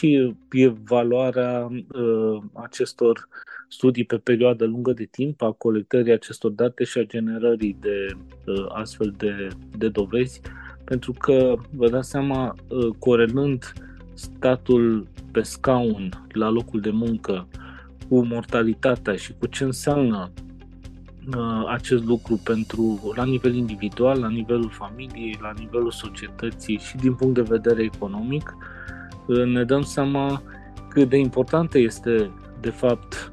e 0.51 0.67
valoarea 0.83 1.67
uh, 1.71 2.41
acestor 2.53 3.27
studii 3.67 4.03
pe 4.03 4.17
perioadă 4.17 4.65
lungă 4.65 4.91
de 4.93 5.07
timp, 5.11 5.41
a 5.41 5.51
colectării 5.51 6.11
acestor 6.13 6.51
date 6.51 6.83
și 6.83 6.97
a 6.97 7.03
generării 7.03 7.77
de 7.79 8.05
uh, 8.45 8.65
astfel 8.73 9.13
de, 9.17 9.47
de 9.77 9.89
dovezi, 9.89 10.41
pentru 10.83 11.11
că, 11.11 11.55
vă 11.71 11.89
dați 11.89 12.09
seama, 12.09 12.55
uh, 12.67 12.95
corelând 12.99 13.73
statul 14.13 15.07
pe 15.31 15.41
scaun 15.41 16.25
la 16.31 16.49
locul 16.49 16.79
de 16.79 16.89
muncă 16.89 17.47
cu 18.09 18.25
mortalitatea 18.25 19.15
și 19.15 19.33
cu 19.39 19.45
ce 19.47 19.63
înseamnă 19.63 20.31
acest 21.67 22.03
lucru 22.03 22.41
pentru 22.43 23.13
la 23.15 23.23
nivel 23.23 23.55
individual, 23.55 24.19
la 24.19 24.29
nivelul 24.29 24.69
familiei, 24.69 25.37
la 25.41 25.53
nivelul 25.57 25.91
societății 25.91 26.77
și 26.77 26.95
din 26.95 27.13
punct 27.13 27.33
de 27.33 27.41
vedere 27.41 27.83
economic, 27.83 28.55
ne 29.27 29.63
dăm 29.63 29.81
seama 29.81 30.41
cât 30.89 31.09
de 31.09 31.17
importantă 31.17 31.77
este 31.77 32.31
de 32.61 32.69
fapt 32.69 33.31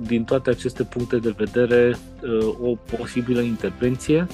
din 0.00 0.24
toate 0.24 0.50
aceste 0.50 0.82
puncte 0.82 1.16
de 1.16 1.34
vedere 1.36 1.96
o 2.60 2.96
posibilă 2.96 3.40
intervenție 3.40 4.26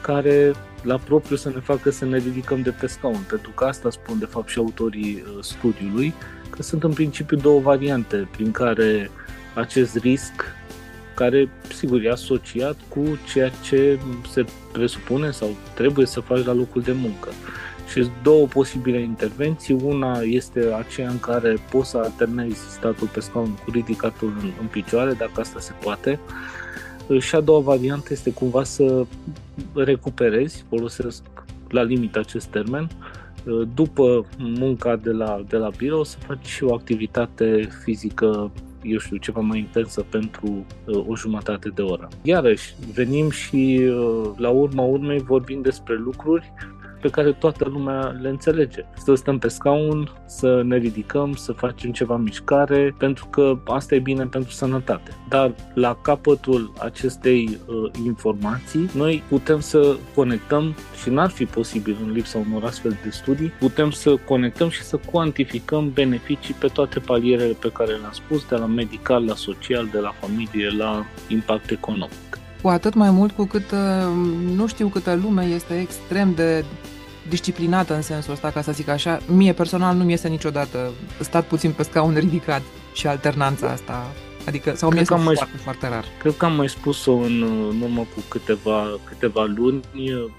care 0.00 0.52
la 0.82 0.96
propriu 0.96 1.36
să 1.36 1.48
ne 1.48 1.60
facă 1.60 1.90
să 1.90 2.04
ne 2.04 2.18
ridicăm 2.18 2.62
de 2.62 2.70
pe 2.70 2.86
scaun, 2.86 3.24
pentru 3.28 3.50
că 3.50 3.64
asta 3.64 3.90
spun 3.90 4.18
de 4.18 4.24
fapt 4.24 4.48
și 4.48 4.58
autorii 4.58 5.24
studiului, 5.40 6.14
că 6.50 6.62
sunt 6.62 6.82
în 6.82 6.92
principiu 6.92 7.36
două 7.36 7.60
variante 7.60 8.28
prin 8.36 8.50
care 8.50 9.10
acest 9.54 9.96
risc 9.96 10.32
care, 11.14 11.48
sigur, 11.74 12.04
e 12.04 12.10
asociat 12.10 12.76
cu 12.88 13.18
ceea 13.32 13.50
ce 13.62 13.98
se 14.30 14.44
presupune 14.72 15.30
sau 15.30 15.48
trebuie 15.74 16.06
să 16.06 16.20
faci 16.20 16.44
la 16.44 16.52
locul 16.52 16.82
de 16.82 16.92
muncă. 16.92 17.28
Și 17.92 18.08
două 18.22 18.46
posibile 18.46 19.00
intervenții. 19.00 19.78
Una 19.84 20.20
este 20.20 20.72
aceea 20.78 21.08
în 21.08 21.20
care 21.20 21.56
poți 21.70 21.90
să 21.90 21.98
alternezi 21.98 22.70
statul 22.70 23.06
pe 23.06 23.20
scaun 23.20 23.54
cu 23.64 23.70
ridicatul 23.70 24.32
în, 24.42 24.50
în 24.60 24.66
picioare, 24.66 25.12
dacă 25.12 25.40
asta 25.40 25.60
se 25.60 25.72
poate. 25.82 26.20
Și 27.18 27.34
a 27.34 27.40
doua 27.40 27.60
variantă 27.60 28.08
este 28.10 28.32
cumva 28.32 28.64
să 28.64 29.06
recuperezi, 29.74 30.64
folosesc 30.68 31.22
la 31.68 31.82
limit 31.82 32.16
acest 32.16 32.46
termen, 32.46 32.88
după 33.74 34.26
munca 34.38 34.96
de 34.96 35.10
la, 35.10 35.44
de 35.48 35.56
la 35.56 35.70
birou 35.76 36.04
să 36.04 36.16
faci 36.26 36.46
și 36.46 36.64
o 36.64 36.74
activitate 36.74 37.68
fizică 37.84 38.50
eu 38.82 38.98
știu, 38.98 39.16
ceva 39.16 39.40
mai 39.40 39.58
intensă 39.58 40.04
pentru 40.08 40.66
uh, 40.84 41.04
o 41.06 41.16
jumătate 41.16 41.68
de 41.68 41.82
oră. 41.82 42.08
Iarăși, 42.22 42.74
venim 42.94 43.30
și 43.30 43.80
uh, 43.88 44.30
la 44.36 44.50
urma 44.50 44.82
urmei 44.82 45.18
vorbim 45.18 45.60
despre 45.62 45.94
lucruri 45.94 46.52
pe 47.06 47.12
care 47.12 47.32
toată 47.32 47.68
lumea 47.72 48.16
le 48.20 48.28
înțelege. 48.28 48.84
Să 49.04 49.14
stăm 49.14 49.38
pe 49.38 49.48
scaun, 49.48 50.10
să 50.24 50.62
ne 50.64 50.76
ridicăm, 50.76 51.34
să 51.34 51.52
facem 51.52 51.92
ceva 51.92 52.16
mișcare, 52.16 52.94
pentru 52.98 53.26
că 53.26 53.58
asta 53.64 53.94
e 53.94 53.98
bine 53.98 54.24
pentru 54.24 54.50
sănătate. 54.50 55.10
Dar 55.28 55.54
la 55.74 55.98
capătul 56.02 56.72
acestei 56.78 57.58
uh, 57.66 57.90
informații, 58.04 58.90
noi 58.94 59.22
putem 59.28 59.60
să 59.60 59.96
conectăm 60.14 60.74
și 61.02 61.10
n-ar 61.10 61.30
fi 61.30 61.44
posibil 61.44 61.96
în 62.04 62.12
lipsa 62.12 62.38
unor 62.50 62.64
astfel 62.64 62.96
de 63.02 63.10
studii, 63.10 63.52
putem 63.58 63.90
să 63.90 64.16
conectăm 64.16 64.68
și 64.68 64.82
să 64.82 64.96
cuantificăm 64.96 65.90
beneficii 65.94 66.54
pe 66.54 66.66
toate 66.66 66.98
palierele 66.98 67.56
pe 67.60 67.70
care 67.72 67.90
le-am 67.90 68.12
spus, 68.12 68.48
de 68.48 68.56
la 68.56 68.66
medical, 68.66 69.24
la 69.24 69.34
social, 69.34 69.88
de 69.92 69.98
la 69.98 70.12
familie, 70.20 70.68
la 70.78 71.06
impact 71.28 71.70
economic. 71.70 72.38
Cu 72.62 72.68
atât 72.68 72.94
mai 72.94 73.10
mult 73.10 73.32
cu 73.32 73.44
cât 73.44 73.70
uh, 73.70 73.78
nu 74.56 74.66
știu 74.66 74.88
câtă 74.88 75.18
lume 75.22 75.44
este 75.44 75.80
extrem 75.80 76.32
de 76.34 76.64
disciplinată 77.28 77.94
în 77.94 78.02
sensul 78.02 78.32
ăsta, 78.32 78.50
ca 78.50 78.62
să 78.62 78.72
zic 78.72 78.88
așa. 78.88 79.20
Mie 79.26 79.52
personal 79.52 79.96
nu 79.96 80.04
mi 80.04 80.12
este 80.12 80.28
niciodată 80.28 80.90
stat 81.20 81.44
puțin 81.44 81.72
pe 81.72 81.82
scaun 81.82 82.14
ridicat 82.14 82.62
și 82.94 83.06
alternanța 83.06 83.68
asta. 83.68 84.12
Adică, 84.46 84.74
sau 84.74 84.90
mi 84.90 85.00
este 85.00 85.14
foarte, 85.14 85.42
mai, 85.42 85.60
foarte 85.62 85.88
rar. 85.88 86.04
Cred 86.18 86.36
că 86.36 86.44
am 86.44 86.52
mai 86.52 86.68
spus-o 86.68 87.12
în, 87.12 87.42
în 87.70 87.80
urmă 87.80 88.00
cu 88.14 88.22
câteva, 88.28 88.98
câteva 89.04 89.44
luni. 89.44 89.80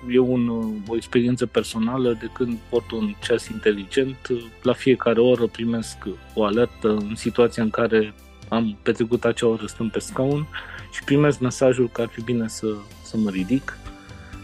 E 0.10 0.20
un, 0.20 0.48
o 0.88 0.96
experiență 0.96 1.46
personală 1.46 2.18
de 2.20 2.30
când 2.34 2.58
port 2.70 2.92
un 2.92 3.16
ceas 3.22 3.48
inteligent. 3.48 4.18
La 4.62 4.74
fiecare 4.74 5.20
oră 5.20 5.48
primesc 5.48 5.98
o 6.34 6.44
alertă 6.44 6.90
în 6.90 7.16
situația 7.16 7.64
în 7.64 7.70
care 7.70 8.14
am 8.50 8.78
petrecut 8.82 9.26
acea 9.26 9.48
oră 9.48 9.66
stând 9.66 9.92
pe 9.92 10.00
scaun 10.00 10.48
și 10.92 11.04
primesc 11.04 11.40
mesajul 11.40 11.90
că 11.92 12.02
ar 12.02 12.08
fi 12.08 12.22
bine 12.22 12.48
să, 12.48 12.68
să 13.04 13.18
mă 13.18 13.30
ridic 13.30 13.78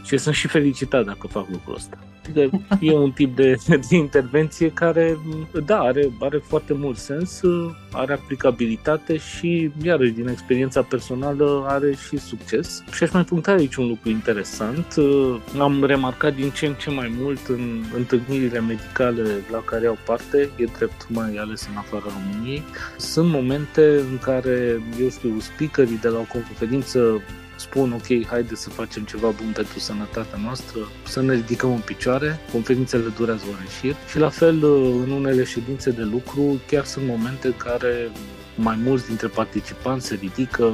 și 0.03 0.17
sunt 0.17 0.35
și 0.35 0.47
felicitat 0.47 1.05
dacă 1.05 1.27
fac 1.27 1.45
lucrul 1.49 1.75
ăsta. 1.75 1.97
Adică 2.23 2.63
e 2.79 2.91
un 2.91 3.11
tip 3.11 3.35
de, 3.35 3.55
de 3.89 3.95
intervenție 3.95 4.69
care, 4.69 5.17
da, 5.65 5.79
are, 5.79 6.11
are 6.19 6.37
foarte 6.37 6.73
mult 6.73 6.97
sens, 6.97 7.41
are 7.91 8.13
aplicabilitate 8.13 9.17
și, 9.17 9.71
iarăși, 9.81 10.11
din 10.11 10.27
experiența 10.27 10.81
personală, 10.81 11.63
are 11.67 11.95
și 12.07 12.17
succes. 12.17 12.83
Și 12.91 13.03
aș 13.03 13.11
mai 13.11 13.23
puncta 13.23 13.51
aici 13.51 13.75
un 13.75 13.87
lucru 13.87 14.09
interesant. 14.09 14.95
Am 15.59 15.83
remarcat 15.83 16.35
din 16.35 16.49
ce 16.49 16.65
în 16.65 16.73
ce 16.73 16.89
mai 16.89 17.13
mult 17.19 17.47
în 17.47 17.83
întâlnirile 17.95 18.59
medicale 18.59 19.23
la 19.51 19.61
care 19.65 19.87
au 19.87 19.97
parte, 20.05 20.49
e 20.55 20.63
drept 20.77 21.07
mai 21.09 21.35
ales 21.35 21.67
în 21.71 21.77
afara 21.77 22.03
României, 22.17 22.63
sunt 22.97 23.29
momente 23.29 23.95
în 24.11 24.17
care, 24.21 24.81
eu 25.01 25.09
știu, 25.09 25.39
speakerii 25.39 25.99
de 26.01 26.07
la 26.07 26.19
o 26.19 26.37
conferință 26.37 27.21
spun 27.55 27.91
ok, 27.91 28.25
haide 28.27 28.55
să 28.55 28.69
facem 28.69 29.03
ceva 29.03 29.29
bun 29.29 29.51
pentru 29.53 29.79
sănătatea 29.79 30.39
noastră, 30.43 30.79
să 31.07 31.21
ne 31.21 31.33
ridicăm 31.33 31.71
în 31.73 31.79
picioare, 31.79 32.39
conferințele 32.51 33.07
durează 33.17 33.43
ore 33.49 33.67
șir? 33.79 33.95
Și 34.09 34.19
la 34.19 34.29
fel 34.29 34.63
în 35.03 35.11
unele 35.11 35.43
ședințe 35.43 35.91
de 35.91 36.01
lucru 36.01 36.61
chiar 36.67 36.85
sunt 36.85 37.05
momente 37.07 37.47
în 37.47 37.57
care 37.57 38.11
mai 38.55 38.79
mulți 38.83 39.07
dintre 39.07 39.27
participanți 39.27 40.07
se 40.07 40.15
ridică, 40.15 40.73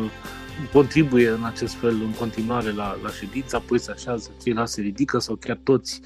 contribuie 0.74 1.30
în 1.30 1.44
acest 1.44 1.76
fel 1.76 1.94
în 1.94 2.12
continuare 2.12 2.72
la, 2.72 2.98
la 3.04 3.10
ședință, 3.10 3.56
apoi 3.56 3.80
se 3.80 3.92
așează, 3.92 4.30
ceilalți 4.44 4.74
se 4.74 4.82
ridică 4.82 5.20
sau 5.20 5.36
chiar 5.36 5.60
toți 5.64 6.02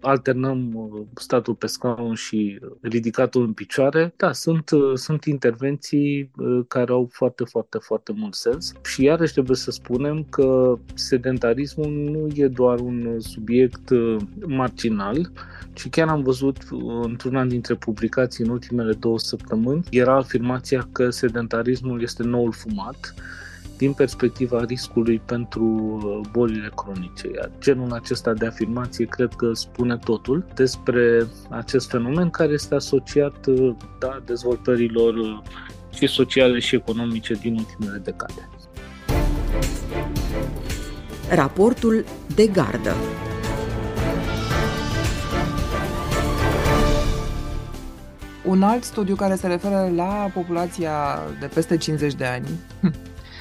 alternăm 0.00 0.74
uh, 0.74 1.06
statul 1.14 1.54
pe 1.54 1.66
scaun 1.66 2.14
și 2.14 2.58
ridicatul 2.80 3.44
în 3.44 3.52
picioare. 3.52 4.12
Da, 4.16 4.32
sunt, 4.32 4.70
uh, 4.70 4.92
sunt 4.94 5.24
intervenții 5.24 6.30
uh, 6.36 6.64
care 6.68 6.92
au 6.92 7.08
foarte, 7.12 7.44
foarte, 7.44 7.78
foarte 7.78 8.12
mult 8.16 8.34
sens 8.34 8.72
și 8.84 9.02
iarăși 9.04 9.32
trebuie 9.32 9.56
să 9.56 9.70
spunem 9.70 10.26
că 10.30 10.78
sedentarismul 10.94 11.90
nu 11.90 12.28
e 12.34 12.46
doar 12.46 12.78
un 12.80 13.20
subiect 13.20 13.90
marginal, 14.46 15.30
ci 15.72 15.88
chiar 15.88 16.08
am 16.08 16.22
văzut 16.22 16.56
într-una 17.02 17.44
dintre 17.44 17.74
publicații 17.74 18.44
în 18.44 18.50
ultimele 18.50 18.92
două 18.92 19.18
săptămâni, 19.18 19.84
era 19.90 20.16
afirmația 20.16 20.88
că 20.92 21.10
sedentarismul 21.10 22.02
este 22.02 22.22
noul 22.22 22.52
fumat 22.52 23.14
din 23.78 23.92
perspectiva 23.92 24.64
riscului 24.64 25.20
pentru 25.24 25.62
uh, 25.62 26.28
bolile 26.32 26.70
cronice. 26.74 27.30
Iar 27.34 27.50
genul 27.58 27.92
acesta 27.92 28.32
de 28.32 28.46
afirmație 28.46 29.04
cred 29.04 29.32
că 29.36 29.52
spune 29.52 29.96
totul 29.96 30.44
despre 30.54 31.26
acest 31.48 31.90
fenomen 31.90 32.30
care 32.30 32.52
este 32.52 32.74
asociat 32.74 33.46
uh, 33.46 33.74
da, 33.98 34.22
dezvoltărilor 34.24 35.14
uh, 35.14 35.38
și 35.94 36.06
sociale 36.06 36.58
și 36.58 36.74
economice 36.74 37.34
din 37.34 37.54
ultimele 37.54 37.98
decade. 37.98 38.48
Raportul 41.30 42.04
de 42.34 42.46
gardă 42.46 42.94
Un 48.44 48.62
alt 48.62 48.84
studiu 48.84 49.14
care 49.14 49.34
se 49.34 49.46
referă 49.46 49.92
la 49.94 50.30
populația 50.34 51.20
de 51.40 51.46
peste 51.46 51.76
50 51.76 52.14
de 52.14 52.24
ani 52.24 52.48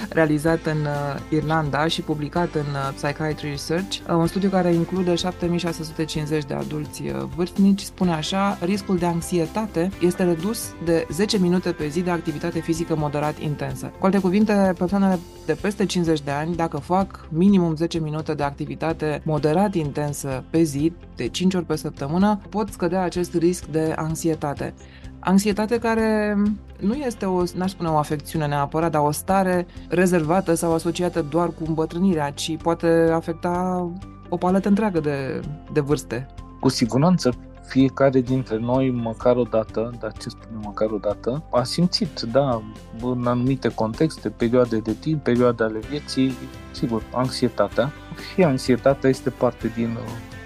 realizat 0.10 0.66
în 0.66 0.78
uh, 0.86 1.20
Irlanda 1.30 1.88
și 1.88 2.02
publicat 2.02 2.56
în 2.56 2.62
uh, 2.62 2.94
Psychiatry 2.96 3.50
Research, 3.50 3.98
uh, 3.98 4.16
un 4.16 4.28
studiu 4.28 4.50
care 4.50 4.74
include 4.74 5.16
7650 5.16 6.44
de 6.44 6.54
adulți 6.54 7.04
vârstnici, 7.36 7.82
spune 7.82 8.12
așa, 8.12 8.58
riscul 8.62 8.98
de 8.98 9.06
anxietate 9.06 9.90
este 10.02 10.24
redus 10.24 10.74
de 10.86 11.08
10 11.12 11.38
minute 11.38 11.72
pe 11.72 11.88
zi 11.88 12.02
de 12.02 12.10
activitate 12.10 12.60
fizică 12.60 12.96
moderat 12.96 13.40
intensă. 13.40 13.92
Cu 14.00 14.06
alte 14.06 14.20
cuvinte, 14.20 14.74
persoanele 14.78 15.20
de 15.46 15.54
peste 15.54 15.86
50 15.86 16.22
de 16.22 16.32
ani, 16.32 16.56
dacă 16.56 16.78
fac 16.78 17.28
minimum 17.30 17.76
10 17.76 18.00
minute 18.00 18.34
de 18.34 18.44
activitate 18.44 19.22
moderat 19.26 19.76
intensă 19.76 20.44
pe 20.50 20.64
zi, 20.64 20.94
de 21.16 21.28
5 21.28 21.54
ori 21.54 21.66
pe 21.66 21.76
săptămână, 21.76 22.40
pot 22.50 22.72
scădea 22.72 23.02
acest 23.02 23.36
risc 23.36 23.66
de 23.66 23.94
anxietate. 23.96 24.74
Anxietate 25.20 25.80
care 25.80 26.38
nu 26.80 26.94
este 26.94 27.26
o, 27.26 27.44
n-aș 27.56 27.72
spune 27.72 27.90
o 27.90 27.98
afecțiune 27.98 28.48
neapărat, 28.48 28.92
dar 28.92 29.02
o 29.02 29.12
stare 29.12 29.68
rezervată 29.90 30.54
sau 30.54 30.74
asociată 30.74 31.22
doar 31.22 31.48
cu 31.48 31.64
îmbătrânirea, 31.68 32.32
ci 32.32 32.58
poate 32.58 33.10
afecta 33.14 33.88
o 34.30 34.38
paletă 34.38 34.68
întreagă 34.68 35.00
de, 35.00 35.42
de 35.74 35.80
vârste. 35.80 36.28
Cu 36.60 36.70
siguranță 36.70 37.34
fiecare 37.68 38.22
dintre 38.22 38.58
noi, 38.58 38.92
măcar 38.92 39.36
o 39.36 39.44
dată, 39.44 39.92
dar 40.00 40.12
ce 40.12 40.30
spune 40.30 40.60
măcar 40.64 40.90
o 40.92 40.98
dată, 40.98 41.44
a 41.52 41.64
simțit, 41.64 42.22
da, 42.22 42.62
în 43.02 43.26
anumite 43.26 43.68
contexte, 43.68 44.30
perioade 44.30 44.78
de 44.78 44.94
timp, 44.94 45.24
perioade 45.24 45.64
ale 45.64 45.80
vieții, 45.90 46.34
sigur, 46.72 47.04
anxietatea. 47.14 47.92
Și 48.34 48.44
anxietatea 48.44 49.10
este 49.10 49.30
parte 49.30 49.72
din 49.76 49.90
Uh, 49.90 50.37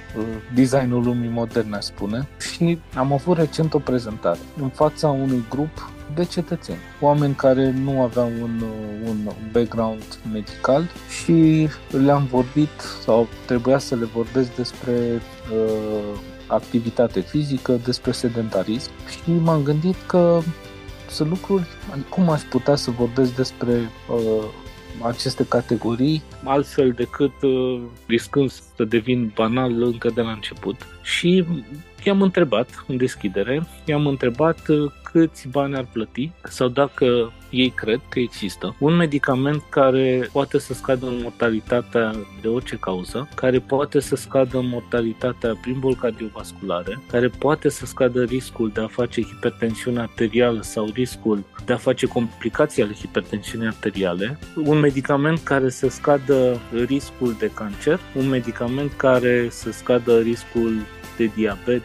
designul 0.54 1.04
lumii 1.04 1.30
moderne, 1.30 1.78
spune. 1.80 2.28
Și 2.40 2.80
am 2.96 3.14
avut 3.14 3.38
recent 3.38 3.74
o 3.74 3.80
prezentare 3.80 4.40
în 4.62 4.70
fața 4.70 5.08
unui 5.08 5.44
grup 5.50 5.92
de 6.16 6.26
cetățeni, 6.26 6.80
oameni 7.02 7.34
care 7.34 7.72
nu 7.72 8.02
aveau 8.02 8.32
un, 8.42 8.62
uh, 8.62 9.10
un 9.10 9.32
background 9.52 10.04
medical 10.34 10.90
și 11.24 11.70
le-am 12.04 12.26
vorbit 12.26 12.82
sau 13.04 13.28
trebuia 13.46 13.78
să 13.78 13.96
le 13.96 14.06
vorbesc 14.06 14.56
despre 14.56 15.22
uh, 15.54 16.20
activitate 16.48 17.20
fizică, 17.20 17.80
despre 17.84 18.12
sedentarism 18.12 18.92
și 19.10 19.32
m-am 19.32 19.64
gândit 19.64 19.96
că 20.08 20.40
sunt 21.10 21.30
lucruri, 21.30 21.68
cum 22.10 22.30
aș 22.30 22.42
putea 22.42 22.76
să 22.76 22.92
vorbesc 22.92 23.36
despre 23.36 23.90
uh, 24.10 24.44
aceste 25.02 25.46
categorii 25.48 26.22
altfel 26.44 26.92
decât 26.92 27.42
uh, 27.42 27.82
riscând 28.08 28.52
să 28.76 28.84
devin 28.84 29.32
banal 29.36 29.82
încă 29.84 30.10
de 30.10 30.22
la 30.22 30.32
început. 30.32 30.76
Și 31.02 31.46
i-am 32.04 32.22
întrebat 32.22 32.84
în 32.88 32.98
deschidere, 32.98 33.68
i-am 33.86 34.08
întrebat 34.08 34.68
uh, 34.68 34.92
câți 35.12 35.48
bani 35.48 35.76
ar 35.76 35.88
plăti 35.92 36.32
sau 36.44 36.68
dacă 36.68 37.34
ei 37.50 37.70
cred 37.70 38.00
că 38.10 38.20
există 38.20 38.76
un 38.80 38.96
medicament 38.96 39.62
care 39.70 40.30
poate 40.32 40.58
să 40.58 40.74
scadă 40.74 41.06
mortalitatea 41.10 42.16
de 42.42 42.48
orice 42.48 42.76
cauză, 42.76 43.30
care 43.36 43.60
poate 43.60 44.00
să 44.00 44.16
scadă 44.16 44.62
mortalitatea 44.62 45.58
prin 45.62 45.80
boli 45.80 45.96
cardiovasculare, 45.96 47.00
care 47.12 47.28
poate 47.28 47.70
să 47.70 47.86
scadă 47.86 48.24
riscul 48.24 48.72
de 48.74 48.82
a 48.82 48.88
face 48.88 49.22
hipertensiune 49.22 50.00
arterială 50.00 50.62
sau 50.62 50.90
riscul 50.94 51.44
de 51.66 51.74
a 51.74 51.78
face 51.78 52.06
complicații 52.06 52.84
ale 52.84 52.94
hipertensiunii 52.94 53.68
arteriale, 53.68 54.40
un 54.56 54.80
medicament 54.80 55.40
care 55.40 55.70
să 55.70 55.90
scadă 55.90 56.60
riscul 56.86 57.36
de 57.40 57.52
cancer, 57.54 58.00
un 58.16 58.30
medicament 58.30 58.94
care 58.94 59.48
să 59.50 59.72
scadă 59.72 60.20
riscul 60.20 60.74
de 61.18 61.32
diabet 61.36 61.84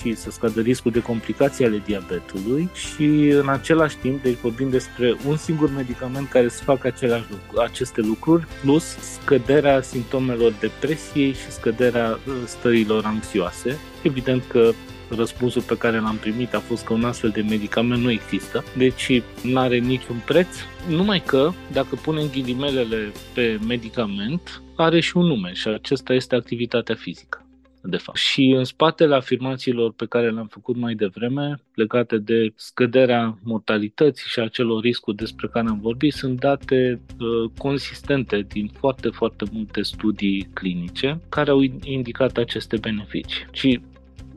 și 0.00 0.14
să 0.14 0.30
scadă 0.30 0.60
riscul 0.60 0.90
de 0.90 1.02
complicații 1.02 1.64
ale 1.64 1.82
diabetului 1.86 2.68
și 2.74 3.04
în 3.28 3.48
același 3.48 3.96
timp, 3.96 4.22
deci 4.22 4.36
vorbim 4.36 4.70
despre 4.70 5.16
un 5.26 5.36
singur 5.36 5.70
medicament 5.70 6.28
care 6.28 6.48
să 6.48 6.62
facă 6.62 6.86
aceleași 6.86 7.26
lucruri, 7.30 7.64
aceste 7.68 8.00
lucruri, 8.00 8.46
plus 8.60 8.84
scăderea 8.84 9.82
simptomelor 9.82 10.52
depresiei 10.60 11.32
și 11.32 11.50
scăderea 11.50 12.18
uh, 12.26 12.34
stărilor 12.46 13.04
anxioase. 13.04 13.78
Evident 14.02 14.44
că 14.48 14.70
răspunsul 15.16 15.62
pe 15.62 15.76
care 15.76 16.00
l-am 16.00 16.16
primit 16.16 16.54
a 16.54 16.60
fost 16.60 16.84
că 16.84 16.92
un 16.92 17.04
astfel 17.04 17.30
de 17.30 17.40
medicament 17.40 18.02
nu 18.02 18.10
există, 18.10 18.64
deci 18.76 19.22
nu 19.42 19.58
are 19.58 19.78
niciun 19.78 20.22
preț, 20.24 20.48
numai 20.88 21.22
că 21.26 21.52
dacă 21.72 21.98
punem 22.02 22.28
ghilimelele 22.32 23.12
pe 23.34 23.58
medicament, 23.66 24.62
are 24.76 25.00
și 25.00 25.16
un 25.16 25.26
nume 25.26 25.52
și 25.52 25.68
acesta 25.68 26.12
este 26.12 26.34
activitatea 26.34 26.94
fizică 26.94 27.45
de 27.86 27.96
fapt. 27.96 28.18
Și 28.18 28.54
în 28.56 28.64
spatele 28.64 29.14
afirmațiilor 29.14 29.92
pe 29.92 30.06
care 30.06 30.30
le-am 30.30 30.46
făcut 30.46 30.76
mai 30.76 30.94
devreme, 30.94 31.60
legate 31.74 32.18
de 32.18 32.52
scăderea 32.54 33.38
mortalității 33.42 34.28
și 34.28 34.40
acelor 34.40 34.82
riscuri 34.82 35.16
despre 35.16 35.48
care 35.48 35.68
am 35.68 35.80
vorbit, 35.80 36.12
sunt 36.12 36.40
date 36.40 37.00
uh, 37.20 37.50
consistente 37.58 38.46
din 38.48 38.70
foarte, 38.78 39.08
foarte 39.08 39.44
multe 39.52 39.82
studii 39.82 40.48
clinice 40.52 41.20
care 41.28 41.50
au 41.50 41.60
indicat 41.82 42.36
aceste 42.36 42.76
beneficii. 42.76 43.46
Și 43.52 43.80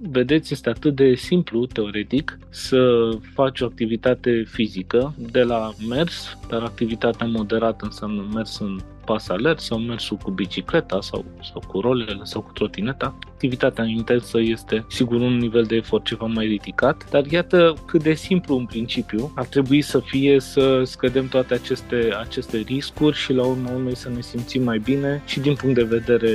vedeți, 0.01 0.53
este 0.53 0.69
atât 0.69 0.95
de 0.95 1.15
simplu, 1.15 1.65
teoretic, 1.65 2.39
să 2.49 3.09
faci 3.33 3.61
o 3.61 3.65
activitate 3.65 4.43
fizică 4.47 5.15
de 5.31 5.43
la 5.43 5.71
mers, 5.89 6.37
dar 6.49 6.61
activitatea 6.61 7.27
moderată 7.27 7.85
înseamnă 7.85 8.27
mers 8.33 8.59
în 8.59 8.79
pas 9.09 9.29
alert 9.29 9.59
sau 9.59 9.77
mersul 9.77 10.17
cu 10.17 10.31
bicicleta 10.31 11.01
sau, 11.01 11.25
sau 11.51 11.63
cu 11.67 11.79
rolele 11.79 12.19
sau 12.23 12.41
cu 12.41 12.51
trotineta. 12.51 13.15
Activitatea 13.27 13.85
intensă 13.85 14.39
este 14.41 14.85
sigur 14.89 15.21
un 15.21 15.37
nivel 15.37 15.63
de 15.63 15.75
efort 15.75 16.05
ceva 16.05 16.25
mai 16.25 16.45
ridicat, 16.45 17.09
dar 17.09 17.25
iată 17.25 17.73
cât 17.85 18.03
de 18.03 18.13
simplu 18.13 18.57
în 18.57 18.65
principiu 18.65 19.31
ar 19.35 19.45
trebui 19.45 19.81
să 19.81 19.99
fie 19.99 20.39
să 20.39 20.81
scădem 20.83 21.27
toate 21.27 21.53
aceste, 21.53 22.09
aceste 22.19 22.57
riscuri 22.57 23.17
și 23.17 23.33
la 23.33 23.45
urma 23.45 23.71
urmei 23.71 23.95
să 23.95 24.09
ne 24.09 24.21
simțim 24.21 24.63
mai 24.63 24.77
bine 24.77 25.21
și 25.25 25.39
din 25.39 25.55
punct 25.55 25.75
de 25.75 25.83
vedere 25.83 26.31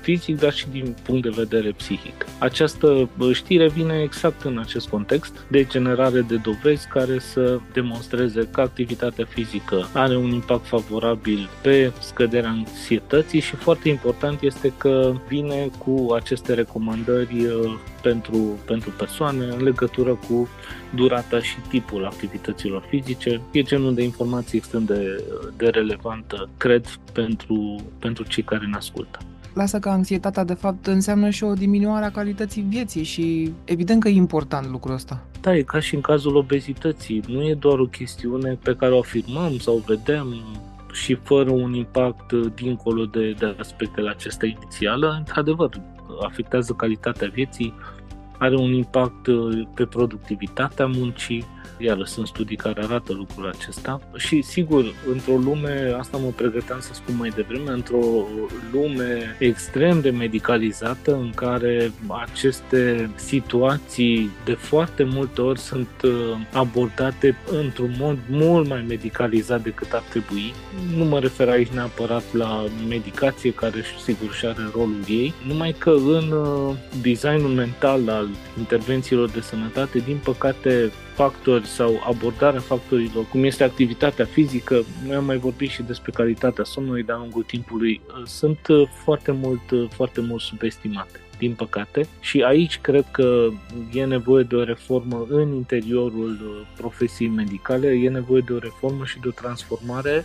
fizic, 0.00 0.38
dar 0.38 0.52
și 0.52 0.66
din 0.68 0.94
punct 1.02 1.22
de 1.22 1.32
vedere 1.36 1.70
psihic. 1.70 2.26
Această 2.38 3.08
știre 3.32 3.68
vine 3.68 4.00
exact 4.02 4.42
în 4.42 4.58
acest 4.58 4.88
context 4.88 5.46
de 5.48 5.64
generare 5.64 6.20
de 6.20 6.36
dovezi 6.36 6.88
care 6.88 7.18
să 7.18 7.58
demonstreze 7.72 8.48
că 8.52 8.60
activitatea 8.60 9.24
fizică 9.28 9.88
are 9.92 10.16
un 10.16 10.30
impact 10.30 10.66
favorabil 10.66 11.48
pe 11.62 11.92
scăderea 12.16 12.50
anxietății 12.50 13.40
și 13.40 13.56
foarte 13.56 13.88
important 13.88 14.40
este 14.40 14.72
că 14.78 15.12
vine 15.28 15.68
cu 15.78 16.12
aceste 16.14 16.54
recomandări 16.54 17.44
uh, 17.44 17.78
pentru, 18.02 18.38
pentru 18.66 18.90
persoane 18.90 19.44
în 19.44 19.62
legătură 19.62 20.18
cu 20.28 20.48
durata 20.94 21.40
și 21.40 21.56
tipul 21.68 22.04
activităților 22.04 22.82
fizice. 22.88 23.40
E 23.50 23.62
genul 23.62 23.94
de 23.94 24.02
informație 24.02 24.58
extrem 24.58 24.84
de, 24.84 25.24
de 25.56 25.68
relevantă, 25.68 26.48
cred, 26.56 26.86
pentru, 27.12 27.76
pentru 27.98 28.24
cei 28.24 28.42
care 28.42 28.66
ne 28.66 28.76
ascultă 28.76 29.18
lasă 29.54 29.78
că 29.78 29.88
anxietatea 29.88 30.44
de 30.44 30.54
fapt 30.54 30.86
înseamnă 30.86 31.30
și 31.30 31.44
o 31.44 31.52
diminuare 31.52 32.04
a 32.04 32.10
calității 32.10 32.66
vieții 32.68 33.02
și 33.02 33.52
evident 33.64 34.02
că 34.02 34.08
e 34.08 34.14
important 34.14 34.70
lucrul 34.70 34.94
ăsta. 34.94 35.22
Da, 35.40 35.56
e 35.56 35.62
ca 35.62 35.80
și 35.80 35.94
în 35.94 36.00
cazul 36.00 36.36
obezității. 36.36 37.22
Nu 37.26 37.42
e 37.42 37.54
doar 37.54 37.78
o 37.78 37.86
chestiune 37.86 38.58
pe 38.62 38.76
care 38.76 38.92
o 38.92 38.98
afirmăm 38.98 39.58
sau 39.58 39.82
vedem 39.86 40.26
și 40.96 41.14
fără 41.14 41.50
un 41.50 41.74
impact 41.74 42.30
uh, 42.30 42.46
dincolo 42.54 43.04
de, 43.04 43.32
de 43.32 43.56
aspectele 43.58 44.10
acestea 44.10 44.48
inițiale, 44.48 45.06
într-adevăr, 45.06 45.70
afectează 46.22 46.72
calitatea 46.72 47.28
vieții, 47.28 47.74
are 48.38 48.56
un 48.56 48.72
impact 48.72 49.26
uh, 49.26 49.66
pe 49.74 49.84
productivitatea 49.84 50.86
muncii, 50.86 51.44
iar 51.78 52.04
sunt 52.04 52.26
studii 52.26 52.56
care 52.56 52.82
arată 52.82 53.12
lucrul 53.12 53.48
acesta 53.48 54.00
și 54.16 54.42
sigur, 54.42 54.84
într-o 55.12 55.36
lume, 55.36 55.94
asta 55.98 56.16
mă 56.16 56.28
pregăteam 56.36 56.80
să 56.80 56.94
spun 56.94 57.16
mai 57.16 57.28
devreme, 57.28 57.70
într-o 57.70 58.26
lume 58.72 59.36
extrem 59.38 60.00
de 60.00 60.10
medicalizată 60.10 61.14
în 61.14 61.30
care 61.34 61.92
aceste 62.06 63.10
situații 63.14 64.30
de 64.44 64.52
foarte 64.52 65.04
multe 65.04 65.40
ori 65.40 65.58
sunt 65.58 65.88
uh, 66.04 66.10
abordate 66.52 67.36
într-un 67.50 67.94
mod 67.98 68.18
mult 68.28 68.68
mai 68.68 68.84
medicalizat 68.88 69.62
decât 69.62 69.92
ar 69.92 70.02
trebui. 70.10 70.54
Nu 70.96 71.04
mă 71.04 71.18
refer 71.18 71.48
aici 71.48 71.68
neapărat 71.68 72.24
la 72.32 72.64
medicație, 72.88 73.52
care 73.52 73.82
sigur 74.04 74.32
și 74.32 74.46
are 74.46 74.70
rolul 74.72 75.00
ei, 75.08 75.34
numai 75.46 75.74
că 75.78 75.90
în 75.90 76.30
uh, 76.30 76.74
designul 77.02 77.50
mental 77.50 78.08
al 78.08 78.25
intervențiilor 78.58 79.28
de 79.30 79.40
sănătate, 79.40 79.98
din 79.98 80.20
păcate, 80.24 80.90
factori 81.14 81.66
sau 81.66 82.02
abordarea 82.06 82.60
factorilor, 82.60 83.24
cum 83.24 83.44
este 83.44 83.64
activitatea 83.64 84.24
fizică, 84.24 84.84
noi 85.06 85.16
am 85.16 85.24
mai 85.24 85.36
vorbit 85.36 85.70
și 85.70 85.82
despre 85.82 86.10
calitatea 86.10 86.64
somnului 86.64 87.02
de-a 87.02 87.16
lungul 87.16 87.42
timpului, 87.42 88.00
sunt 88.24 88.66
uh, 88.68 88.88
foarte 89.04 89.32
mult, 89.32 89.70
uh, 89.70 89.88
foarte 89.90 90.20
mult 90.20 90.40
subestimate 90.40 91.20
din 91.38 91.52
păcate. 91.54 92.08
Și 92.20 92.42
aici 92.42 92.78
cred 92.80 93.04
că 93.10 93.48
e 93.92 94.04
nevoie 94.04 94.44
de 94.44 94.54
o 94.54 94.64
reformă 94.64 95.26
în 95.28 95.54
interiorul 95.54 96.38
uh, 96.42 96.66
profesiei 96.76 97.28
medicale, 97.28 97.88
e 97.88 98.08
nevoie 98.08 98.42
de 98.46 98.52
o 98.52 98.58
reformă 98.58 99.04
și 99.04 99.20
de 99.20 99.28
o 99.28 99.30
transformare 99.30 100.24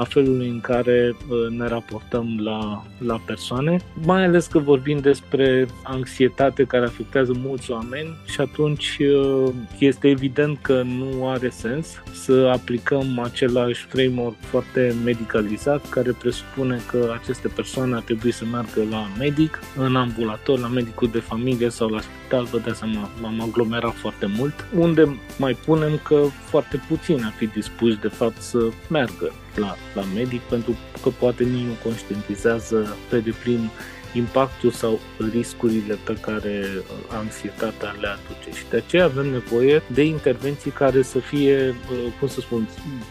a 0.00 0.04
felului 0.04 0.48
în 0.48 0.60
care 0.60 1.16
uh, 1.28 1.58
ne 1.58 1.66
raportăm 1.68 2.40
la, 2.42 2.84
la 2.98 3.20
persoane, 3.26 3.76
mai 4.04 4.24
ales 4.24 4.46
că 4.46 4.58
vorbim 4.58 4.98
despre 4.98 5.66
anxietate 5.82 6.64
care 6.64 6.84
afectează 6.84 7.32
mulți 7.36 7.70
oameni 7.70 8.16
și 8.26 8.40
atunci 8.40 8.98
uh, 9.00 9.52
este 9.78 10.08
evident 10.08 10.58
că 10.62 10.82
nu 10.82 11.28
are 11.28 11.48
sens 11.48 12.02
să 12.12 12.50
aplicăm 12.52 13.18
același 13.18 13.84
framework 13.84 14.36
foarte 14.40 14.94
medicalizat 15.04 15.88
care 15.88 16.16
presupune 16.18 16.80
că 16.90 17.14
aceste 17.22 17.48
persoane 17.48 17.94
ar 17.94 18.02
trebui 18.02 18.32
să 18.32 18.44
meargă 18.44 18.82
la 18.90 19.06
medic, 19.18 19.60
în 19.76 19.96
ambulator, 19.96 20.58
la 20.58 20.68
medicul 20.68 21.08
de 21.08 21.18
familie 21.18 21.68
sau 21.68 21.88
la 21.88 22.00
spital, 22.30 22.44
vă 22.44 22.58
dați 22.58 22.78
seama, 22.78 23.10
m-am 23.20 23.40
aglomerat 23.40 23.94
foarte 23.94 24.26
mult, 24.26 24.66
unde 24.76 25.18
mai 25.38 25.54
punem 25.64 26.00
că 26.02 26.24
foarte 26.44 26.80
puțin 26.88 27.24
ar 27.24 27.32
fi 27.36 27.46
dispuși 27.46 27.96
de 27.96 28.08
fapt 28.08 28.40
să 28.40 28.58
meargă 28.88 29.32
la, 29.54 29.76
la 29.94 30.02
medic 30.14 30.40
pentru 30.40 30.76
că 31.02 31.08
poate 31.08 31.44
nici 31.44 31.66
nu 31.66 31.72
conștientizează 31.84 32.96
pe 33.08 33.18
deplin 33.18 33.70
impactul 34.14 34.70
sau 34.70 34.98
riscurile 35.30 35.98
pe 36.04 36.16
care 36.20 36.62
uh, 36.76 36.82
anxietatea 37.08 37.94
le 38.00 38.06
aduce. 38.06 38.58
Și 38.58 38.64
de 38.70 38.76
aceea 38.76 39.04
avem 39.04 39.26
nevoie 39.26 39.82
de 39.92 40.02
intervenții 40.02 40.70
care 40.70 41.02
să 41.02 41.18
fie, 41.18 41.68
uh, 41.68 42.12
cum 42.18 42.28
să 42.28 42.40
spun, 42.40 42.68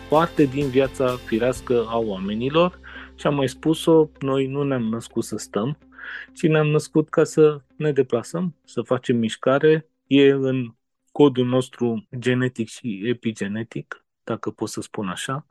parte 0.09 0.43
din 0.43 0.67
viața 0.67 1.19
firească 1.25 1.85
a 1.87 1.97
oamenilor. 1.97 2.79
Și 3.15 3.27
am 3.27 3.35
mai 3.35 3.49
spus-o, 3.49 4.07
noi 4.19 4.45
nu 4.45 4.63
ne-am 4.63 4.83
născut 4.83 5.23
să 5.23 5.37
stăm, 5.37 5.77
ci 6.33 6.47
ne-am 6.47 6.67
născut 6.67 7.09
ca 7.09 7.23
să 7.23 7.61
ne 7.75 7.91
deplasăm, 7.91 8.55
să 8.65 8.81
facem 8.81 9.17
mișcare, 9.17 9.89
e 10.07 10.29
în 10.29 10.73
codul 11.11 11.45
nostru 11.45 12.07
genetic 12.19 12.67
și 12.67 13.01
epigenetic, 13.05 14.05
dacă 14.23 14.49
pot 14.51 14.69
să 14.69 14.81
spun 14.81 15.07
așa, 15.07 15.47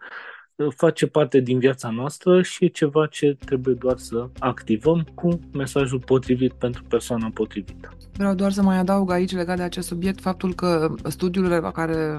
face 0.76 1.06
parte 1.06 1.40
din 1.40 1.58
viața 1.58 1.90
noastră 1.90 2.42
și 2.42 2.64
e 2.64 2.68
ceva 2.68 3.06
ce 3.06 3.36
trebuie 3.44 3.74
doar 3.74 3.98
să 3.98 4.28
activăm 4.38 5.06
cu 5.14 5.40
mesajul 5.52 5.98
potrivit 5.98 6.52
pentru 6.52 6.82
persoana 6.82 7.30
potrivită. 7.34 7.96
Vreau 8.12 8.34
doar 8.34 8.52
să 8.52 8.62
mai 8.62 8.76
adaug 8.76 9.10
aici 9.10 9.32
legat 9.32 9.56
de 9.56 9.62
acest 9.62 9.86
subiect 9.86 10.20
faptul 10.20 10.54
că 10.54 10.94
studiul 11.04 11.70
care 11.72 12.18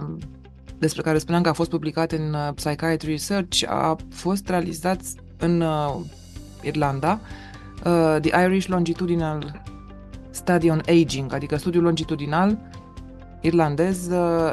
despre 0.80 1.02
care 1.02 1.18
spuneam 1.18 1.44
că 1.44 1.50
a 1.50 1.54
fost 1.54 1.70
publicat 1.70 2.12
în 2.12 2.34
uh, 2.34 2.50
Psychiatry 2.56 3.10
Research 3.10 3.64
a 3.68 3.96
fost 4.10 4.50
realizat 4.50 5.02
în 5.38 5.62
uh, 5.62 5.96
Irlanda, 6.62 7.20
uh, 7.86 8.18
The 8.22 8.44
Irish 8.44 8.68
Longitudinal 8.68 9.62
Study 10.30 10.70
on 10.70 10.82
Aging, 10.88 11.34
adică 11.34 11.56
studiul 11.56 11.84
longitudinal 11.84 12.58
irlandez 13.42 14.08
uh, 14.08 14.52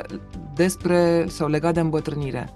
despre 0.55 1.27
sau 1.29 1.49
legat 1.49 1.75
de 1.75 1.81
îmbătrânire. 1.81 2.51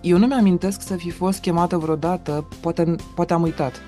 Eu 0.00 0.18
nu 0.18 0.26
mi-amintesc 0.26 0.82
să 0.82 0.96
fi 0.96 1.10
fost 1.10 1.40
chemată 1.40 1.76
vreodată, 1.76 2.48
poate, 2.60 2.94
poate 3.14 3.32
am 3.32 3.42
uitat, 3.42 3.80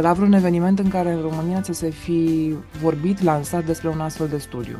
la 0.00 0.12
vreun 0.12 0.32
eveniment 0.32 0.78
în 0.78 0.88
care 0.88 1.12
în 1.12 1.20
România 1.20 1.62
să 1.62 1.72
se 1.72 1.90
fi 1.90 2.54
vorbit, 2.80 3.22
lansat 3.22 3.64
despre 3.64 3.88
un 3.88 4.00
astfel 4.00 4.28
de 4.28 4.38
studiu. 4.38 4.78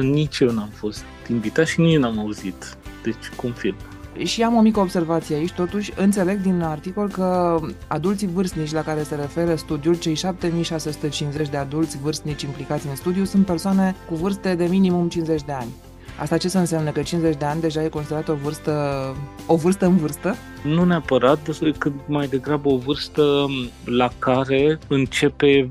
Nici 0.00 0.38
eu 0.38 0.50
n-am 0.50 0.68
fost 0.68 1.04
invitat 1.28 1.66
și 1.66 1.80
nici 1.80 1.98
n-am 1.98 2.18
auzit. 2.18 2.76
Deci, 3.02 3.28
confirm. 3.36 3.76
Și 4.24 4.42
am 4.42 4.54
o 4.56 4.60
mică 4.60 4.80
observație 4.80 5.36
aici, 5.36 5.52
totuși 5.52 5.92
înțeleg 5.96 6.40
din 6.40 6.62
articol 6.62 7.08
că 7.08 7.60
adulții 7.86 8.26
vârstnici 8.26 8.72
la 8.72 8.82
care 8.82 9.02
se 9.02 9.14
referă 9.14 9.54
studiul, 9.54 9.98
cei 9.98 10.14
7650 10.14 11.48
de 11.48 11.56
adulți 11.56 11.98
vârstnici 11.98 12.42
implicați 12.42 12.86
în 12.86 12.96
studiu, 12.96 13.24
sunt 13.24 13.46
persoane 13.46 13.94
cu 14.08 14.14
vârste 14.14 14.54
de 14.54 14.64
minimum 14.64 15.08
50 15.08 15.42
de 15.42 15.52
ani. 15.52 15.70
Asta 16.18 16.36
ce 16.36 16.48
să 16.48 16.58
înseamnă? 16.58 16.90
Că 16.90 17.02
50 17.02 17.36
de 17.36 17.44
ani 17.44 17.60
deja 17.60 17.84
e 17.84 17.88
considerat 17.88 18.28
o 18.28 18.34
vârstă, 18.34 19.02
o 19.46 19.56
vârstă 19.56 19.86
în 19.86 19.96
vârstă? 19.96 20.34
Nu 20.64 20.84
neapărat, 20.84 21.48
cât 21.78 21.92
mai 22.06 22.26
degrabă 22.26 22.68
o 22.68 22.76
vârstă 22.76 23.46
la 23.84 24.10
care 24.18 24.78
începe 24.88 25.70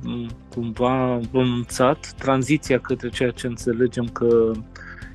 cumva 0.53 1.19
pronunțat 1.31 2.13
tranziția 2.17 2.79
către 2.79 3.09
ceea 3.09 3.31
ce 3.31 3.47
înțelegem 3.47 4.07
că 4.07 4.51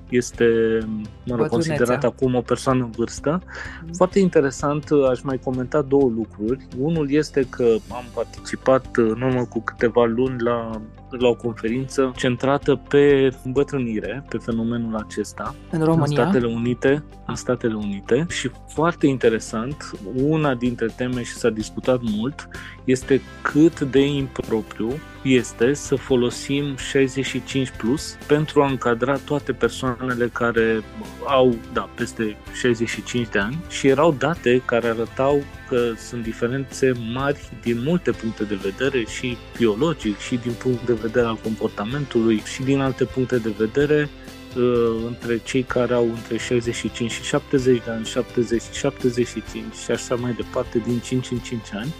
este 0.08 0.78
mă 1.24 1.36
rog, 1.36 1.46
considerat 1.46 2.04
acum 2.04 2.34
o 2.34 2.40
persoană 2.40 2.84
în 2.84 2.90
vârstă. 2.90 3.40
Mm. 3.86 3.92
Foarte 3.92 4.18
interesant, 4.18 4.88
aș 5.10 5.22
mai 5.22 5.38
comenta 5.44 5.82
două 5.82 6.12
lucruri. 6.16 6.66
Unul 6.78 7.10
este 7.10 7.46
că 7.50 7.74
am 7.92 8.04
participat 8.14 8.86
în 8.96 9.20
urmă 9.22 9.44
cu 9.44 9.60
câteva 9.60 10.04
luni 10.04 10.42
la 10.42 10.70
la 11.10 11.28
o 11.28 11.34
conferință 11.34 12.12
centrată 12.16 12.80
pe 12.88 13.30
îmbătrânire, 13.44 14.24
pe 14.28 14.38
fenomenul 14.38 14.96
acesta. 14.96 15.54
În 15.70 15.82
România? 15.82 16.22
În 16.22 16.30
Statele 16.30 16.54
Unite, 16.54 17.04
în 17.26 17.34
Statele 17.34 17.74
Unite 17.74 18.26
și 18.28 18.50
foarte 18.68 19.06
interesant, 19.06 19.90
una 20.14 20.54
dintre 20.54 20.86
teme 20.96 21.22
și 21.22 21.32
s-a 21.32 21.50
discutat 21.50 22.00
mult, 22.02 22.48
este 22.84 23.20
cât 23.42 23.80
de 23.80 24.06
impropriu 24.06 24.92
este 25.22 25.74
să 25.74 25.94
folosim 25.94 26.76
65 26.76 27.70
plus 27.70 28.16
pentru 28.26 28.62
a 28.62 28.66
încadra 28.66 29.16
toate 29.16 29.52
persoanele 29.52 30.28
care 30.32 30.82
au, 31.26 31.54
da, 31.72 31.88
peste 31.94 32.36
65 32.54 33.28
de 33.28 33.38
ani 33.38 33.58
și 33.68 33.88
erau 33.88 34.12
date 34.12 34.62
care 34.64 34.86
arătau 34.86 35.42
că 35.68 35.92
sunt 36.08 36.22
diferențe 36.22 36.92
mari 37.12 37.50
din 37.62 37.82
multe 37.82 38.10
puncte 38.10 38.44
de 38.44 38.58
vedere 38.62 39.04
și 39.04 39.36
biologic 39.56 40.18
și 40.18 40.36
din 40.36 40.52
punct 40.52 40.86
de 40.86 40.92
vedere 40.92 41.26
al 41.26 41.38
comportamentului 41.42 42.42
și 42.54 42.62
din 42.62 42.80
alte 42.80 43.04
puncte 43.04 43.38
de 43.38 43.54
vedere 43.58 44.08
uh, 44.56 45.04
între 45.06 45.40
cei 45.44 45.62
care 45.62 45.94
au 45.94 46.04
între 46.04 46.36
65 46.36 47.10
și 47.10 47.22
70 47.22 47.82
de 47.84 47.90
ani, 47.90 48.04
70 48.04 48.62
și 48.62 48.68
75 48.72 49.64
și 49.84 49.90
așa 49.90 50.14
mai 50.14 50.32
departe 50.32 50.78
din 50.78 50.98
5 50.98 51.30
în 51.30 51.38
5 51.38 51.60
ani. 51.72 51.94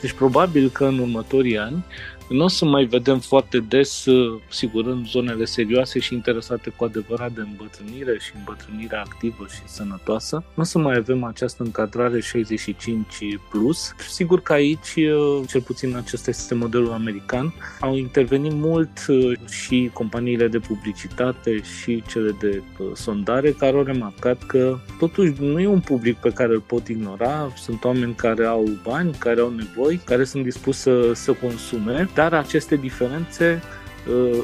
Deci 0.00 0.12
probabil 0.12 0.70
că 0.70 0.84
în 0.84 0.98
următorii 0.98 1.58
ani 1.58 1.84
nu 2.30 2.44
o 2.44 2.48
să 2.48 2.64
mai 2.64 2.84
vedem 2.84 3.18
foarte 3.18 3.58
des, 3.58 4.04
uh, 4.04 4.40
sigur, 4.48 4.86
în 4.86 5.04
zonele 5.06 5.44
serioase 5.44 5.98
și 5.98 6.14
interesate 6.14 6.70
cu 6.76 6.84
adevărat 6.84 7.32
de 7.32 7.40
îmbătrânire 7.40 8.18
și 8.18 8.32
îmbătrânire 8.36 8.96
activă 8.96 9.46
și 9.54 9.60
sănătoasă. 9.64 10.44
Nu 10.54 10.62
o 10.62 10.66
să 10.66 10.78
mai 10.78 10.96
avem 10.96 11.24
această 11.24 11.62
încadrare 11.62 12.20
65 12.20 13.06
plus. 13.50 13.94
Sigur 14.08 14.40
că 14.40 14.52
aici, 14.52 14.94
uh, 14.96 15.40
cel 15.48 15.60
puțin 15.60 15.96
acesta 15.96 16.30
este 16.30 16.54
modelul 16.54 16.92
american, 16.92 17.54
au 17.80 17.96
intervenit 17.96 18.52
mult 18.52 19.06
uh, 19.08 19.32
și 19.48 19.90
companiile 19.92 20.48
de 20.48 20.58
publicitate 20.58 21.62
și 21.62 22.02
cele 22.08 22.36
de 22.40 22.62
sondare 22.94 23.50
care 23.50 23.76
au 23.76 23.82
remarcat 23.82 24.42
că 24.42 24.78
totuși 24.98 25.32
nu 25.38 25.60
e 25.60 25.66
un 25.66 25.80
public 25.80 26.16
pe 26.16 26.30
care 26.30 26.52
îl 26.52 26.60
pot 26.60 26.88
ignora, 26.88 27.52
sunt 27.56 27.84
oameni 27.84 28.14
care 28.14 28.44
au 28.44 28.68
bani, 28.82 29.14
care 29.18 29.40
au 29.40 29.50
nevoi, 29.50 30.00
care 30.04 30.24
sunt 30.24 30.42
dispuși 30.42 30.78
să, 30.78 31.12
să 31.14 31.32
consume, 31.32 32.08
dar 32.20 32.32
aceste 32.32 32.76
diferențe 32.76 33.62
Uh, 33.62 33.79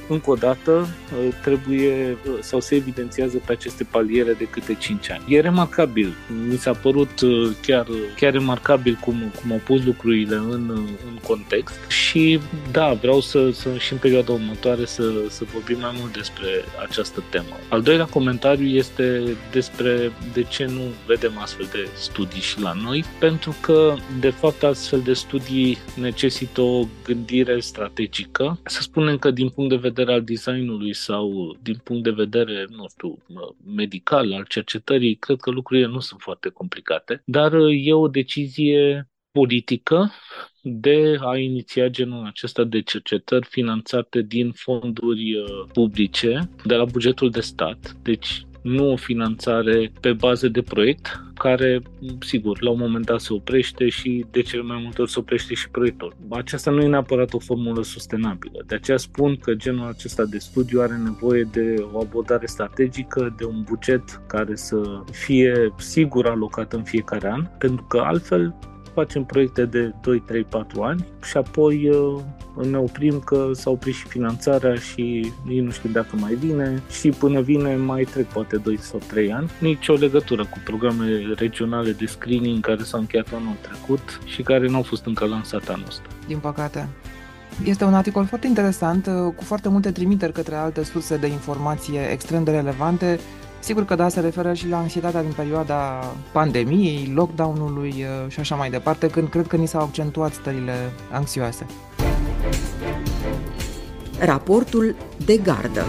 încă 0.08 0.30
o 0.30 0.34
dată 0.34 0.70
uh, 0.70 1.34
trebuie 1.42 2.16
uh, 2.26 2.38
sau 2.40 2.60
se 2.60 2.74
evidențiază 2.74 3.42
pe 3.46 3.52
aceste 3.52 3.84
paliere 3.84 4.32
de 4.32 4.44
câte 4.44 4.74
5 4.74 5.10
ani. 5.10 5.24
E 5.28 5.40
remarcabil. 5.40 6.14
Mi 6.48 6.56
s-a 6.56 6.72
părut 6.72 7.20
chiar, 7.62 7.86
chiar 8.16 8.32
remarcabil 8.32 8.98
cum, 9.00 9.32
cum 9.40 9.52
au 9.52 9.60
pus 9.64 9.84
lucrurile 9.84 10.34
în, 10.34 10.70
în 11.06 11.18
context 11.26 11.78
și 11.88 12.40
da, 12.70 12.92
vreau 12.92 13.20
să, 13.20 13.50
să 13.50 13.68
și 13.78 13.92
în 13.92 13.98
perioada 13.98 14.32
următoare 14.32 14.84
să, 14.84 15.12
să 15.28 15.44
vorbim 15.52 15.78
mai 15.80 15.94
mult 15.98 16.12
despre 16.12 16.48
această 16.88 17.22
temă. 17.30 17.56
Al 17.68 17.82
doilea 17.82 18.04
comentariu 18.04 18.66
este 18.66 19.22
despre 19.50 20.12
de 20.32 20.42
ce 20.42 20.64
nu 20.64 20.82
vedem 21.06 21.38
astfel 21.38 21.68
de 21.72 21.88
studii 21.94 22.40
și 22.40 22.60
la 22.60 22.72
noi, 22.72 23.04
pentru 23.18 23.56
că 23.60 23.94
de 24.20 24.30
fapt 24.30 24.62
astfel 24.62 25.00
de 25.00 25.12
studii 25.12 25.78
necesită 25.94 26.60
o 26.60 26.86
gândire 27.04 27.60
strategică. 27.60 28.58
Să 28.64 28.82
spunem 28.82 29.18
că 29.18 29.30
din 29.30 29.45
din 29.46 29.54
punct 29.54 29.70
de 29.70 29.88
vedere 29.88 30.12
al 30.12 30.24
designului 30.24 30.94
sau 30.94 31.56
din 31.62 31.80
punct 31.84 32.02
de 32.02 32.10
vedere, 32.10 32.66
nu 32.68 32.86
știu, 32.88 33.18
medical, 33.76 34.32
al 34.32 34.44
cercetării, 34.48 35.16
cred 35.16 35.40
că 35.40 35.50
lucrurile 35.50 35.86
nu 35.86 36.00
sunt 36.00 36.20
foarte 36.20 36.48
complicate, 36.48 37.22
dar 37.24 37.52
e 37.70 37.92
o 37.92 38.08
decizie 38.08 39.08
politică 39.30 40.10
de 40.62 41.16
a 41.20 41.36
iniția 41.36 41.88
genul 41.88 42.26
acesta 42.26 42.64
de 42.64 42.82
cercetări 42.82 43.46
finanțate 43.46 44.22
din 44.22 44.52
fonduri 44.52 45.38
uh, 45.38 45.68
publice, 45.72 46.50
de 46.64 46.74
la 46.74 46.84
bugetul 46.84 47.30
de 47.30 47.40
stat. 47.40 47.96
Deci 48.02 48.46
nu 48.66 48.92
o 48.92 48.96
finanțare 48.96 49.92
pe 50.00 50.12
bază 50.12 50.48
de 50.48 50.62
proiect, 50.62 51.22
care, 51.34 51.82
sigur, 52.20 52.62
la 52.62 52.70
un 52.70 52.78
moment 52.78 53.04
dat 53.04 53.20
se 53.20 53.32
oprește 53.32 53.88
și 53.88 54.24
de 54.30 54.42
cel 54.42 54.62
mai 54.62 54.80
multe 54.82 55.00
ori 55.00 55.10
se 55.10 55.18
oprește 55.18 55.54
și 55.54 55.68
proiectul. 55.68 56.16
Aceasta 56.30 56.70
nu 56.70 56.82
e 56.82 56.86
neapărat 56.86 57.32
o 57.32 57.38
formulă 57.38 57.82
sustenabilă. 57.82 58.62
De 58.66 58.74
aceea 58.74 58.96
spun 58.96 59.36
că 59.36 59.54
genul 59.54 59.88
acesta 59.88 60.24
de 60.24 60.38
studiu 60.38 60.80
are 60.80 60.96
nevoie 60.96 61.48
de 61.52 61.74
o 61.92 62.00
abordare 62.00 62.46
strategică, 62.46 63.34
de 63.38 63.44
un 63.44 63.62
buget 63.62 64.20
care 64.26 64.54
să 64.54 65.02
fie 65.10 65.74
sigur 65.76 66.26
alocat 66.26 66.72
în 66.72 66.82
fiecare 66.82 67.30
an, 67.30 67.46
pentru 67.58 67.84
că 67.88 67.98
altfel 67.98 68.54
facem 68.96 69.24
proiecte 69.24 69.64
de 69.64 69.94
2, 70.02 70.22
3, 70.26 70.44
4 70.44 70.82
ani 70.82 71.06
și 71.22 71.36
apoi 71.36 71.88
uh, 71.88 72.66
ne 72.70 72.78
oprim 72.78 73.18
că 73.18 73.50
s-a 73.52 73.70
oprit 73.70 73.94
și 73.94 74.06
finanțarea 74.06 74.74
și 74.74 75.32
nici 75.44 75.62
nu 75.62 75.70
știu 75.70 75.88
dacă 75.92 76.16
mai 76.20 76.34
vine 76.34 76.82
și 77.00 77.08
până 77.08 77.40
vine 77.40 77.76
mai 77.76 78.02
trec 78.02 78.26
poate 78.26 78.56
2 78.56 78.78
sau 78.78 79.00
3 79.06 79.32
ani. 79.32 79.50
Nici 79.60 79.88
o 79.88 79.94
legătură 79.94 80.44
cu 80.44 80.58
programele 80.64 81.34
regionale 81.36 81.90
de 81.92 82.06
screening 82.06 82.60
care 82.60 82.82
s-au 82.82 83.00
încheiat 83.00 83.26
anul 83.34 83.56
trecut 83.60 84.20
și 84.24 84.42
care 84.42 84.68
nu 84.68 84.76
au 84.76 84.82
fost 84.82 85.06
încă 85.06 85.24
lansate 85.24 85.72
anul 85.72 85.86
ăsta. 85.88 86.08
Din 86.26 86.38
păcate. 86.38 86.88
Este 87.64 87.84
un 87.84 87.94
articol 87.94 88.24
foarte 88.24 88.46
interesant, 88.46 89.06
uh, 89.06 89.32
cu 89.36 89.44
foarte 89.44 89.68
multe 89.68 89.90
trimiteri 89.90 90.32
către 90.32 90.54
alte 90.54 90.84
surse 90.84 91.16
de 91.16 91.26
informație 91.26 92.00
extrem 92.12 92.44
de 92.44 92.50
relevante 92.50 93.18
Sigur 93.66 93.84
că 93.84 93.94
da, 93.94 94.08
se 94.08 94.20
referă 94.20 94.54
și 94.54 94.68
la 94.68 94.78
anxietatea 94.78 95.22
din 95.22 95.32
perioada 95.32 96.12
pandemiei, 96.32 97.12
lockdown-ului 97.14 97.90
uh, 97.90 98.30
și 98.30 98.40
așa 98.40 98.54
mai 98.54 98.70
departe, 98.70 99.10
când 99.10 99.28
cred 99.28 99.46
că 99.46 99.56
ni 99.56 99.66
s-au 99.66 99.82
accentuat 99.82 100.32
stările 100.32 100.72
anxioase. 101.12 101.66
Raportul 104.18 104.96
de 105.24 105.36
gardă 105.36 105.84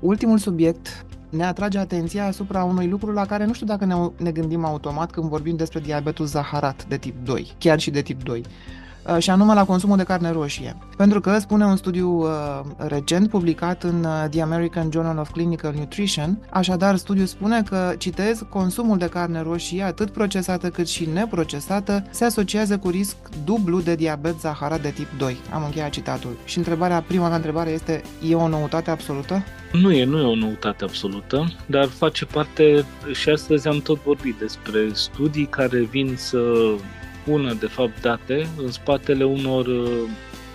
Ultimul 0.00 0.38
subiect 0.38 1.04
ne 1.28 1.44
atrage 1.44 1.78
atenția 1.78 2.26
asupra 2.26 2.64
unui 2.64 2.88
lucru 2.88 3.12
la 3.12 3.26
care 3.26 3.44
nu 3.44 3.52
știu 3.52 3.66
dacă 3.66 3.84
ne, 3.84 3.94
ne 4.16 4.30
gândim 4.30 4.64
automat 4.64 5.10
când 5.10 5.28
vorbim 5.28 5.56
despre 5.56 5.80
diabetul 5.80 6.26
zaharat 6.26 6.86
de 6.88 6.96
tip 6.96 7.24
2, 7.24 7.52
chiar 7.58 7.78
și 7.78 7.90
de 7.90 8.02
tip 8.02 8.22
2. 8.22 8.42
Uh, 9.08 9.18
și 9.18 9.30
anume 9.30 9.54
la 9.54 9.64
consumul 9.64 9.96
de 9.96 10.02
carne 10.02 10.30
roșie. 10.30 10.76
Pentru 10.96 11.20
că, 11.20 11.38
spune 11.38 11.64
un 11.64 11.76
studiu 11.76 12.08
uh, 12.08 12.60
recent 12.76 13.28
publicat 13.28 13.82
în 13.82 14.04
uh, 14.04 14.24
The 14.30 14.40
American 14.42 14.88
Journal 14.92 15.18
of 15.18 15.30
Clinical 15.30 15.74
Nutrition, 15.76 16.38
așadar 16.50 16.96
studiul 16.96 17.26
spune 17.26 17.62
că, 17.62 17.94
citez, 17.98 18.44
consumul 18.48 18.98
de 18.98 19.06
carne 19.06 19.42
roșie, 19.42 19.82
atât 19.82 20.10
procesată 20.10 20.68
cât 20.68 20.88
și 20.88 21.08
neprocesată, 21.12 22.04
se 22.10 22.24
asociază 22.24 22.78
cu 22.78 22.88
risc 22.88 23.16
dublu 23.44 23.80
de 23.80 23.94
diabet 23.94 24.40
zaharat 24.40 24.82
de 24.82 24.90
tip 24.90 25.08
2. 25.18 25.36
Am 25.52 25.64
încheiat 25.64 25.90
citatul. 25.90 26.36
Și 26.44 26.58
întrebarea, 26.58 27.04
prima 27.06 27.26
mea 27.26 27.36
întrebare 27.36 27.70
este, 27.70 28.02
e 28.28 28.34
o 28.34 28.48
noutate 28.48 28.90
absolută? 28.90 29.42
Nu 29.72 29.92
e, 29.92 30.04
nu 30.04 30.18
e 30.18 30.24
o 30.24 30.34
noutate 30.34 30.84
absolută, 30.84 31.52
dar 31.66 31.86
face 31.86 32.24
parte, 32.24 32.84
și 33.12 33.28
astăzi 33.28 33.68
am 33.68 33.78
tot 33.78 34.02
vorbit 34.02 34.34
despre 34.38 34.88
studii 34.92 35.46
care 35.46 35.80
vin 35.80 36.14
să 36.16 36.38
pună, 37.24 37.52
de 37.52 37.66
fapt, 37.66 38.00
date 38.00 38.48
în 38.56 38.70
spatele 38.70 39.24
unor 39.24 39.66
uh, 39.66 40.08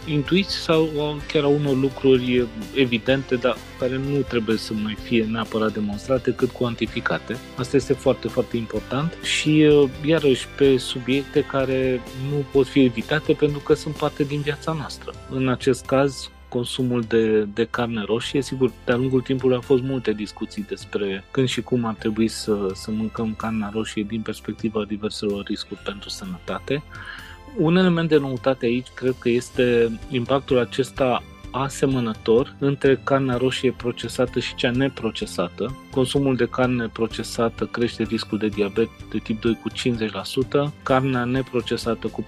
intuiții 0.10 0.60
sau 0.60 0.89
chiar 1.27 1.43
a 1.43 1.47
unor 1.47 1.75
lucruri 1.75 2.47
evidente, 2.75 3.36
dar 3.36 3.58
care 3.80 3.97
nu 3.97 4.19
trebuie 4.19 4.58
să 4.58 4.73
mai 4.73 4.97
fie 5.03 5.23
neapărat 5.23 5.73
demonstrate, 5.73 6.34
cât 6.34 6.49
cuantificate. 6.49 7.38
Asta 7.56 7.75
este 7.75 7.93
foarte, 7.93 8.27
foarte 8.27 8.58
important 8.58 9.17
și, 9.23 9.49
uh, 9.49 9.89
iarăși, 10.06 10.47
pe 10.58 10.77
subiecte 10.77 11.41
care 11.41 12.01
nu 12.30 12.45
pot 12.51 12.67
fi 12.67 12.84
evitate 12.84 13.34
pentru 13.34 13.60
că 13.60 13.73
sunt 13.73 13.95
parte 13.95 14.23
din 14.23 14.41
viața 14.41 14.71
noastră. 14.71 15.13
În 15.30 15.47
acest 15.47 15.86
caz, 15.86 16.30
consumul 16.49 17.01
de, 17.01 17.41
de 17.41 17.67
carne 17.69 18.03
roșie. 18.05 18.41
Sigur, 18.41 18.71
de-a 18.86 18.95
lungul 18.95 19.21
timpului 19.21 19.55
au 19.55 19.62
fost 19.62 19.83
multe 19.83 20.13
discuții 20.13 20.65
despre 20.67 21.23
când 21.31 21.47
și 21.47 21.62
cum 21.62 21.86
ar 21.86 21.93
trebui 21.93 22.27
să, 22.27 22.69
să 22.73 22.91
mâncăm 22.91 23.33
carne 23.38 23.69
roșie 23.73 24.03
din 24.03 24.21
perspectiva 24.21 24.83
diverselor 24.83 25.43
riscuri 25.45 25.79
pentru 25.83 26.10
sănătate. 26.10 26.83
Un 27.57 27.75
element 27.75 28.10
de 28.10 28.17
noutate 28.17 28.65
aici 28.65 28.88
cred 28.93 29.15
că 29.19 29.29
este 29.29 29.91
impactul 30.10 30.60
acesta 30.60 31.23
asemănător 31.51 32.55
între 32.60 32.99
carnea 33.03 33.38
roșie 33.38 33.71
procesată 33.71 34.39
și 34.39 34.55
cea 34.55 34.71
neprocesată. 34.71 35.77
Consumul 35.91 36.36
de 36.36 36.45
carne 36.45 36.88
procesată 36.88 37.65
crește 37.65 38.03
riscul 38.03 38.38
de 38.38 38.47
diabet 38.47 38.89
de 39.12 39.17
tip 39.17 39.41
2 39.41 39.60
cu 39.62 39.69
50%, 40.69 40.73
carnea 40.83 41.23
neprocesată 41.23 42.07
cu 42.07 42.25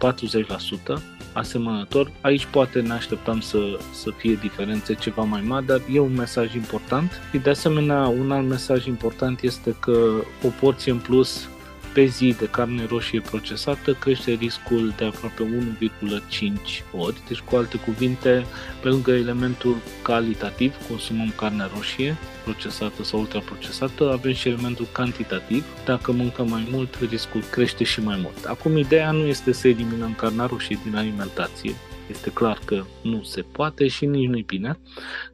40%, 0.96 1.02
asemănător. 1.34 2.12
Aici 2.22 2.46
poate 2.46 2.82
ne 2.82 2.94
așteptam 2.94 3.40
să, 3.40 3.58
să 3.94 4.10
fie 4.18 4.34
diferențe 4.42 4.94
ceva 4.94 5.22
mai 5.22 5.42
mari, 5.42 5.66
dar 5.66 5.82
e 5.94 6.00
un 6.00 6.14
mesaj 6.16 6.56
important. 6.56 7.22
Și 7.32 7.38
de 7.38 7.50
asemenea, 7.50 8.08
un 8.08 8.32
alt 8.32 8.48
mesaj 8.48 8.86
important 8.86 9.42
este 9.42 9.76
că 9.80 10.24
o 10.46 10.48
porție 10.60 10.92
în 10.92 10.98
plus 10.98 11.50
pe 11.94 12.06
zi 12.06 12.36
de 12.40 12.46
carne 12.46 12.86
roșie 12.86 13.22
procesată 13.22 13.94
crește 13.94 14.32
riscul 14.32 14.94
de 14.98 15.06
aproape 15.06 15.44
1,5 15.80 16.84
ori. 16.98 17.22
Deci, 17.28 17.40
cu 17.40 17.56
alte 17.56 17.78
cuvinte, 17.78 18.46
pe 18.82 18.88
lângă 18.88 19.12
elementul 19.12 19.76
calitativ, 20.02 20.76
consumăm 20.88 21.34
carne 21.36 21.70
roșie 21.76 22.18
procesată 22.44 23.04
sau 23.04 23.20
ultraprocesată, 23.20 24.12
avem 24.12 24.34
și 24.34 24.48
elementul 24.48 24.88
cantitativ. 24.92 25.66
Dacă 25.86 26.12
mâncăm 26.12 26.50
mai 26.50 26.68
mult, 26.72 26.96
riscul 27.10 27.44
crește 27.52 27.84
și 27.84 28.02
mai 28.02 28.20
mult. 28.22 28.46
Acum, 28.46 28.78
ideea 28.78 29.12
nu 29.12 29.26
este 29.26 29.52
să 29.52 29.68
eliminăm 29.68 30.14
carnea 30.14 30.46
roșie 30.46 30.80
din 30.84 30.96
alimentație, 30.96 31.76
este 32.10 32.34
clar 32.34 32.60
că 32.66 32.84
nu 33.04 33.24
se 33.24 33.42
poate 33.42 33.88
și 33.88 34.06
nici 34.06 34.28
nu-i 34.28 34.44
bine, 34.44 34.80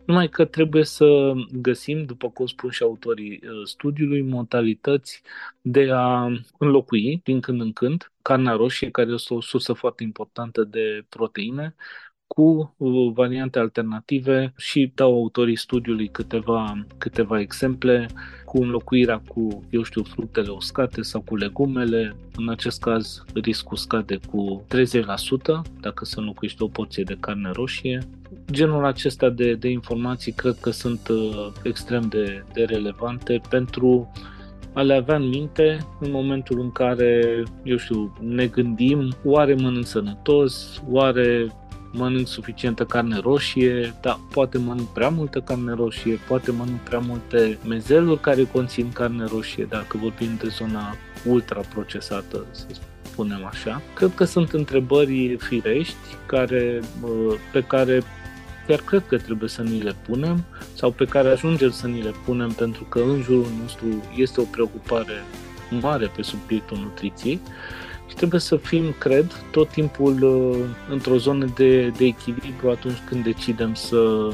numai 0.05 0.29
că 0.29 0.45
trebuie 0.45 0.83
să 0.83 1.33
găsim, 1.51 2.05
după 2.05 2.29
cum 2.29 2.45
spun 2.45 2.69
și 2.69 2.83
autorii 2.83 3.41
uh, 3.43 3.67
studiului, 3.67 4.21
modalități 4.21 5.21
de 5.61 5.89
a 5.91 6.27
înlocui 6.57 7.21
din 7.23 7.39
când 7.39 7.61
în 7.61 7.73
când 7.73 8.11
carnea 8.21 8.53
roșie, 8.53 8.89
care 8.91 9.11
este 9.11 9.33
o 9.33 9.41
sursă 9.41 9.73
foarte 9.73 10.03
importantă 10.03 10.63
de 10.63 11.05
proteine, 11.09 11.75
cu 12.35 12.75
uh, 12.77 13.11
variante 13.13 13.59
alternative 13.59 14.53
și 14.57 14.91
dau 14.95 15.13
autorii 15.13 15.57
studiului 15.57 16.07
câteva, 16.07 16.85
câteva 16.97 17.39
exemple 17.39 18.07
cu 18.45 18.61
înlocuirea 18.61 19.21
cu, 19.27 19.63
eu 19.69 19.83
știu, 19.83 20.03
fructele 20.03 20.49
uscate 20.49 21.01
sau 21.01 21.21
cu 21.21 21.35
legumele. 21.35 22.15
În 22.35 22.49
acest 22.49 22.81
caz, 22.81 23.23
riscul 23.33 23.77
scade 23.77 24.19
cu 24.31 24.65
30% 24.67 24.77
dacă 25.79 26.05
se 26.05 26.19
înlocuiește 26.19 26.63
o 26.63 26.67
porție 26.67 27.03
de 27.03 27.17
carne 27.19 27.51
roșie. 27.53 27.99
Genul 28.51 28.85
acesta 28.85 29.29
de, 29.29 29.53
de 29.53 29.69
informații 29.69 30.31
cred 30.31 30.57
că 30.61 30.69
sunt 30.69 31.07
uh, 31.07 31.51
extrem 31.63 32.01
de, 32.01 32.43
de 32.53 32.63
relevante 32.63 33.41
pentru 33.49 34.11
a 34.73 34.81
le 34.81 34.93
avea 34.93 35.15
în 35.15 35.27
minte 35.27 35.77
în 35.99 36.11
momentul 36.11 36.59
în 36.59 36.71
care, 36.71 37.43
eu 37.63 37.77
știu, 37.77 38.17
ne 38.21 38.47
gândim, 38.47 39.15
oare 39.23 39.53
mănânc 39.53 39.85
sănătos, 39.85 40.83
oare 40.89 41.47
mănânc 41.95 42.27
suficientă 42.27 42.85
carne 42.85 43.19
roșie, 43.19 43.93
dar 44.01 44.19
poate 44.31 44.57
mănânc 44.57 44.87
prea 44.87 45.09
multă 45.09 45.39
carne 45.39 45.73
roșie, 45.73 46.19
poate 46.27 46.51
mănânc 46.51 46.79
prea 46.79 46.99
multe 46.99 47.57
mezeluri 47.67 48.19
care 48.19 48.43
conțin 48.43 48.91
carne 48.91 49.25
roșie, 49.25 49.65
dacă 49.69 49.97
vorbim 49.97 50.29
de 50.41 50.47
zona 50.47 50.95
ultraprocesată, 51.25 52.45
să 52.51 52.65
spunem 53.01 53.45
așa. 53.45 53.81
Cred 53.93 54.11
că 54.15 54.23
sunt 54.23 54.51
întrebări 54.51 55.37
firești 55.39 55.95
care, 56.25 56.79
pe 57.51 57.63
care 57.63 58.03
chiar 58.67 58.79
cred 58.79 59.03
că 59.07 59.17
trebuie 59.17 59.49
să 59.49 59.61
ni 59.61 59.81
le 59.81 59.95
punem 60.07 60.43
sau 60.73 60.91
pe 60.91 61.05
care 61.05 61.29
ajungem 61.29 61.69
să 61.69 61.87
ni 61.87 62.01
le 62.01 62.11
punem 62.25 62.49
pentru 62.49 62.83
că 62.83 62.99
în 62.99 63.21
jurul 63.21 63.51
nostru 63.61 63.85
este 64.15 64.41
o 64.41 64.43
preocupare 64.43 65.23
mare 65.81 66.11
pe 66.15 66.21
subiectul 66.21 66.77
nutriției 66.77 67.39
și 68.07 68.15
trebuie 68.15 68.39
să 68.39 68.55
fim, 68.55 68.83
cred, 68.99 69.31
tot 69.51 69.69
timpul 69.69 70.23
uh, 70.23 70.57
într-o 70.89 71.17
zonă 71.17 71.45
de, 71.55 71.87
de 71.89 72.05
echilibru 72.05 72.69
atunci 72.69 73.01
când 73.07 73.23
decidem 73.23 73.73
să 73.73 74.29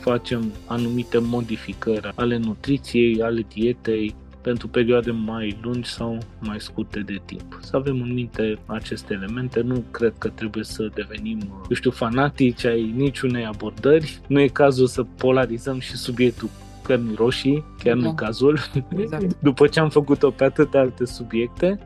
facem 0.00 0.52
anumite 0.66 1.18
modificări 1.18 2.12
ale 2.14 2.36
nutriției, 2.36 3.22
ale 3.22 3.46
dietei, 3.48 4.14
pentru 4.40 4.68
perioade 4.68 5.10
mai 5.10 5.58
lungi 5.62 5.90
sau 5.90 6.18
mai 6.38 6.60
scurte 6.60 7.00
de 7.00 7.20
timp. 7.24 7.58
Să 7.62 7.76
avem 7.76 8.00
în 8.00 8.12
minte 8.12 8.58
aceste 8.66 9.14
elemente, 9.14 9.60
nu 9.60 9.84
cred 9.90 10.12
că 10.18 10.28
trebuie 10.28 10.64
să 10.64 10.90
devenim, 10.94 11.38
eu 11.68 11.74
știu, 11.74 11.90
fanatici 11.90 12.64
ai 12.64 12.92
niciunei 12.96 13.44
abordări. 13.44 14.20
Nu 14.26 14.40
e 14.40 14.46
cazul 14.46 14.86
să 14.86 15.02
polarizăm 15.02 15.78
și 15.78 15.96
subiectul 15.96 16.48
cărnii 16.82 17.14
roșii, 17.14 17.64
chiar 17.82 17.96
da. 17.96 18.02
nu 18.02 18.14
cazul, 18.14 18.58
exact. 18.96 19.36
după 19.42 19.66
ce 19.66 19.80
am 19.80 19.88
făcut-o 19.88 20.30
pe 20.30 20.44
atâtea 20.44 20.80
alte 20.80 21.04
subiecte. 21.04 21.78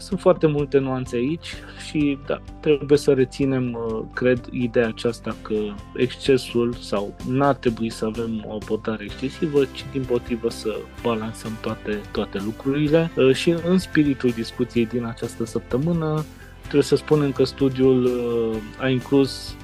Sunt 0.00 0.20
foarte 0.20 0.46
multe 0.46 0.78
nuanțe 0.78 1.16
aici 1.16 1.46
și 1.88 2.18
da, 2.26 2.42
trebuie 2.60 2.98
să 2.98 3.12
reținem, 3.12 3.72
uh, 3.72 4.02
cred, 4.14 4.48
ideea 4.50 4.86
aceasta 4.86 5.36
că 5.42 5.54
excesul 5.96 6.72
sau 6.72 7.14
n-ar 7.28 7.54
trebui 7.54 7.90
să 7.90 8.04
avem 8.04 8.44
o 8.46 8.54
abordare 8.54 9.04
excesivă, 9.04 9.64
ci 9.64 9.84
din 9.92 10.04
potrivă 10.04 10.50
să 10.50 10.76
balansăm 11.02 11.58
toate, 11.60 12.00
toate 12.12 12.38
lucrurile. 12.44 13.10
Uh, 13.16 13.34
și 13.34 13.54
în 13.66 13.78
spiritul 13.78 14.30
discuției 14.30 14.86
din 14.86 15.04
această 15.04 15.44
săptămână 15.44 16.24
trebuie 16.60 16.82
să 16.82 16.96
spunem 16.96 17.32
că 17.32 17.44
studiul 17.44 18.04
uh, 18.04 18.56
a 18.78 18.88
inclus 18.88 19.56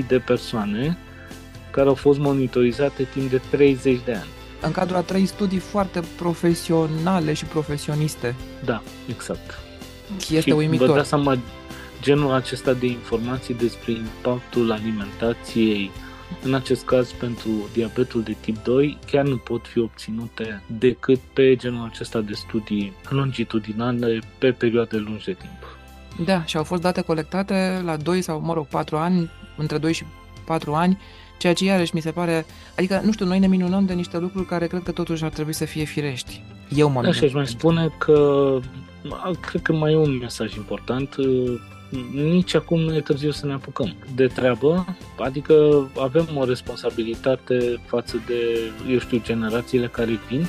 217.000 0.00 0.06
de 0.06 0.18
persoane 0.18 0.98
care 1.70 1.88
au 1.88 1.94
fost 1.94 2.18
monitorizate 2.18 3.02
timp 3.02 3.30
de 3.30 3.40
30 3.50 4.00
de 4.04 4.12
ani 4.12 4.28
în 4.62 4.72
cadrul 4.72 4.96
a 4.96 5.00
trei 5.00 5.26
studii 5.26 5.58
foarte 5.58 6.02
profesionale 6.16 7.32
și 7.32 7.44
profesioniste. 7.44 8.34
Da, 8.64 8.82
exact. 9.08 9.58
Este 10.18 10.40
și 10.40 10.50
uimitor. 10.50 10.88
Vă 10.88 10.94
dați 10.94 11.08
seama, 11.08 11.38
genul 12.02 12.32
acesta 12.32 12.72
de 12.72 12.86
informații 12.86 13.54
despre 13.54 13.92
impactul 13.92 14.72
alimentației, 14.72 15.90
în 16.42 16.54
acest 16.54 16.84
caz 16.84 17.10
pentru 17.10 17.50
diabetul 17.72 18.22
de 18.22 18.36
tip 18.40 18.62
2, 18.62 18.98
chiar 19.06 19.24
nu 19.24 19.36
pot 19.36 19.66
fi 19.66 19.78
obținute 19.78 20.62
decât 20.66 21.18
pe 21.32 21.56
genul 21.56 21.88
acesta 21.92 22.20
de 22.20 22.32
studii 22.32 22.92
longitudinale 23.08 24.20
pe 24.38 24.52
perioade 24.52 24.96
lungi 24.96 25.24
de 25.24 25.32
timp. 25.32 25.76
Da, 26.26 26.44
și 26.44 26.56
au 26.56 26.64
fost 26.64 26.82
date 26.82 27.00
colectate 27.00 27.80
la 27.84 27.96
2 27.96 28.22
sau, 28.22 28.40
mă 28.40 28.52
rog, 28.52 28.66
4 28.66 28.96
ani, 28.96 29.30
între 29.56 29.78
2 29.78 29.92
și 29.92 30.04
4 30.44 30.74
ani, 30.74 30.98
Ceea 31.42 31.54
ce 31.54 31.64
iarăși 31.64 31.94
mi 31.94 32.00
se 32.00 32.10
pare, 32.10 32.46
adică, 32.76 33.00
nu 33.04 33.12
știu, 33.12 33.26
noi 33.26 33.38
ne 33.38 33.46
minunăm 33.46 33.84
de 33.86 33.92
niște 33.92 34.18
lucruri 34.18 34.46
care 34.46 34.66
cred 34.66 34.82
că 34.82 34.92
totuși 34.92 35.24
ar 35.24 35.30
trebui 35.30 35.52
să 35.52 35.64
fie 35.64 35.84
firești. 35.84 36.42
Eu 36.76 36.88
mă 36.88 37.00
Așa 37.06 37.26
aș 37.26 37.32
mai 37.32 37.46
spune 37.46 37.88
că 37.98 38.58
cred 39.40 39.62
că 39.62 39.72
mai 39.72 39.92
e 39.92 39.96
un 39.96 40.16
mesaj 40.16 40.54
important. 40.54 41.14
Nici 42.12 42.54
acum 42.54 42.80
nu 42.80 42.94
e 42.94 43.00
târziu 43.00 43.30
să 43.30 43.46
ne 43.46 43.52
apucăm 43.52 43.94
de 44.14 44.26
treabă, 44.26 44.96
adică 45.18 45.54
avem 45.98 46.26
o 46.34 46.44
responsabilitate 46.44 47.80
față 47.86 48.20
de, 48.26 48.58
eu 48.92 48.98
știu, 48.98 49.20
generațiile 49.22 49.86
care 49.86 50.20
vin 50.28 50.46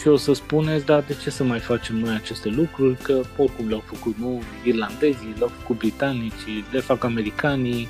și 0.00 0.08
o 0.08 0.16
să 0.16 0.32
spuneți, 0.32 0.84
da, 0.84 1.00
de 1.00 1.16
ce 1.22 1.30
să 1.30 1.44
mai 1.44 1.58
facem 1.58 1.96
noi 1.96 2.14
aceste 2.14 2.48
lucruri, 2.48 2.96
că 3.02 3.20
oricum 3.36 3.68
le-au 3.68 3.82
făcut 3.86 4.16
nu 4.16 4.42
irlandezii, 4.64 5.34
le-au 5.36 5.50
făcut 5.58 5.78
britanicii, 5.78 6.64
le 6.72 6.80
fac 6.80 7.04
americanii, 7.04 7.88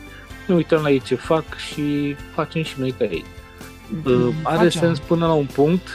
ne 0.51 0.57
uităm 0.57 0.83
la 0.83 0.91
ei 0.91 1.01
ce 1.01 1.15
fac 1.15 1.57
și 1.57 2.15
facem 2.15 2.63
și 2.63 2.79
noi 2.79 2.91
ca 2.91 3.05
ei. 3.05 3.25
Mm, 4.05 4.35
Are 4.43 4.57
facem. 4.57 4.81
sens 4.81 4.99
până 4.99 5.27
la 5.27 5.33
un 5.33 5.47
punct 5.47 5.89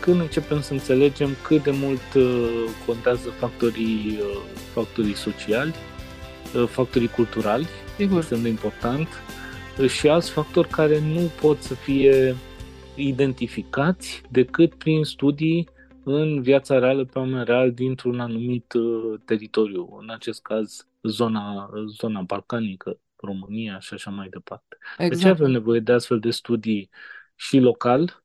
când 0.00 0.20
începem 0.20 0.60
să 0.60 0.72
înțelegem 0.72 1.30
cât 1.42 1.62
de 1.62 1.70
mult 1.70 2.14
uh, 2.16 2.64
contează 2.86 3.28
factorii, 3.28 4.18
uh, 4.20 4.40
factorii 4.72 5.14
sociali, 5.14 5.74
uh, 6.54 6.66
factorii 6.66 7.08
culturali, 7.08 7.66
Sigur. 7.96 8.22
sunt 8.22 8.42
de 8.42 8.48
important, 8.48 9.08
și 9.88 10.08
alți 10.08 10.30
factori 10.30 10.68
care 10.68 11.00
nu 11.00 11.30
pot 11.40 11.62
să 11.62 11.74
fie 11.74 12.36
identificați 12.94 14.22
decât 14.30 14.74
prin 14.74 15.04
studii 15.04 15.68
în 16.04 16.42
viața 16.42 16.78
reală 16.78 17.04
pe 17.04 17.18
oameni 17.18 17.44
real 17.44 17.72
dintr-un 17.72 18.20
anumit 18.20 18.72
teritoriu, 19.24 19.98
în 20.00 20.10
acest 20.10 20.42
caz 20.42 20.86
zona, 21.02 21.70
zona 21.98 22.20
balcanică, 22.20 22.98
România 23.26 23.78
și 23.78 23.94
așa 23.94 24.10
mai 24.10 24.28
departe. 24.28 24.76
Exact. 24.98 25.14
De 25.14 25.20
ce 25.20 25.28
avem 25.28 25.50
nevoie 25.50 25.80
de 25.80 25.92
astfel 25.92 26.18
de 26.18 26.30
studii 26.30 26.90
și 27.34 27.58
local? 27.58 28.22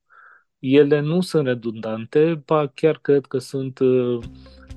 Ele 0.60 1.00
nu 1.00 1.22
sunt 1.22 1.46
redundante, 1.46 2.42
ba 2.46 2.68
chiar 2.68 3.00
cred 3.00 3.26
că 3.26 3.38
sunt 3.38 3.80
uh, 3.80 4.20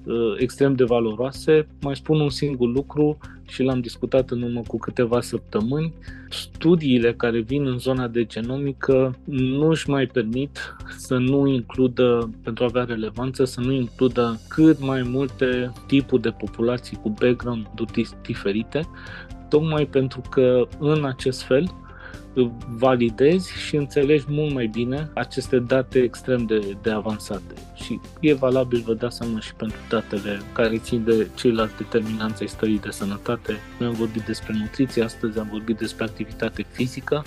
uh, 0.05 0.35
extrem 0.37 0.75
de 0.75 0.85
valoroase. 0.85 1.67
Mai 1.81 1.97
spun 1.97 2.21
un 2.21 2.31
singur 2.31 2.69
lucru 2.69 3.19
și 3.49 3.63
l-am 3.63 3.81
discutat 3.81 4.31
în 4.31 4.43
urmă 4.43 4.63
cu 4.67 4.79
câteva 4.79 5.21
săptămâni. 5.21 5.95
Studiile 6.29 7.15
care 7.15 7.41
vin 7.41 7.67
în 7.67 7.79
zona 7.79 8.09
de 8.09 8.25
genomică 8.25 9.19
nu 9.25 9.69
își 9.69 9.91
mai 9.91 10.07
permit 10.07 10.77
să 10.97 11.17
nu 11.17 11.47
includă, 11.47 12.31
pentru 12.43 12.65
a 12.65 12.67
avea 12.67 12.85
relevanță, 12.85 13.45
să 13.45 13.61
nu 13.61 13.73
includă 13.73 14.41
cât 14.49 14.81
mai 14.81 15.03
multe 15.03 15.73
tipuri 15.87 16.23
de 16.23 16.31
populații 16.31 16.97
cu 16.97 17.09
background 17.09 17.67
diferite, 18.23 18.89
tocmai 19.49 19.85
pentru 19.85 20.23
că 20.31 20.69
în 20.79 21.05
acest 21.05 21.43
fel 21.43 21.75
validezi 22.69 23.53
și 23.53 23.77
înțelegi 23.77 24.25
mult 24.29 24.55
mai 24.55 24.67
bine 24.67 25.11
aceste 25.15 25.59
date 25.59 25.99
extrem 25.99 26.45
de, 26.45 26.77
de 26.83 26.91
avansate. 26.91 27.55
Și 27.75 28.01
e 28.21 28.35
valabil, 28.35 28.83
vă 28.87 28.95
dați 28.95 29.17
seama, 29.17 29.41
și 29.41 29.55
pentru 29.55 29.79
datele 29.89 30.41
care 30.53 30.79
țin 30.79 31.05
de 31.05 31.29
ceilalți 31.35 31.77
determinanți 31.77 32.43
ai 32.43 32.49
stării 32.49 32.79
de 32.79 32.91
sănătate. 32.91 33.57
Noi 33.79 33.89
am 33.89 33.95
vorbit 33.95 34.23
despre 34.23 34.55
nutriție, 34.61 35.03
astăzi 35.03 35.39
am 35.39 35.49
vorbit 35.51 35.77
despre 35.77 36.05
activitate 36.05 36.67
fizică. 36.71 37.25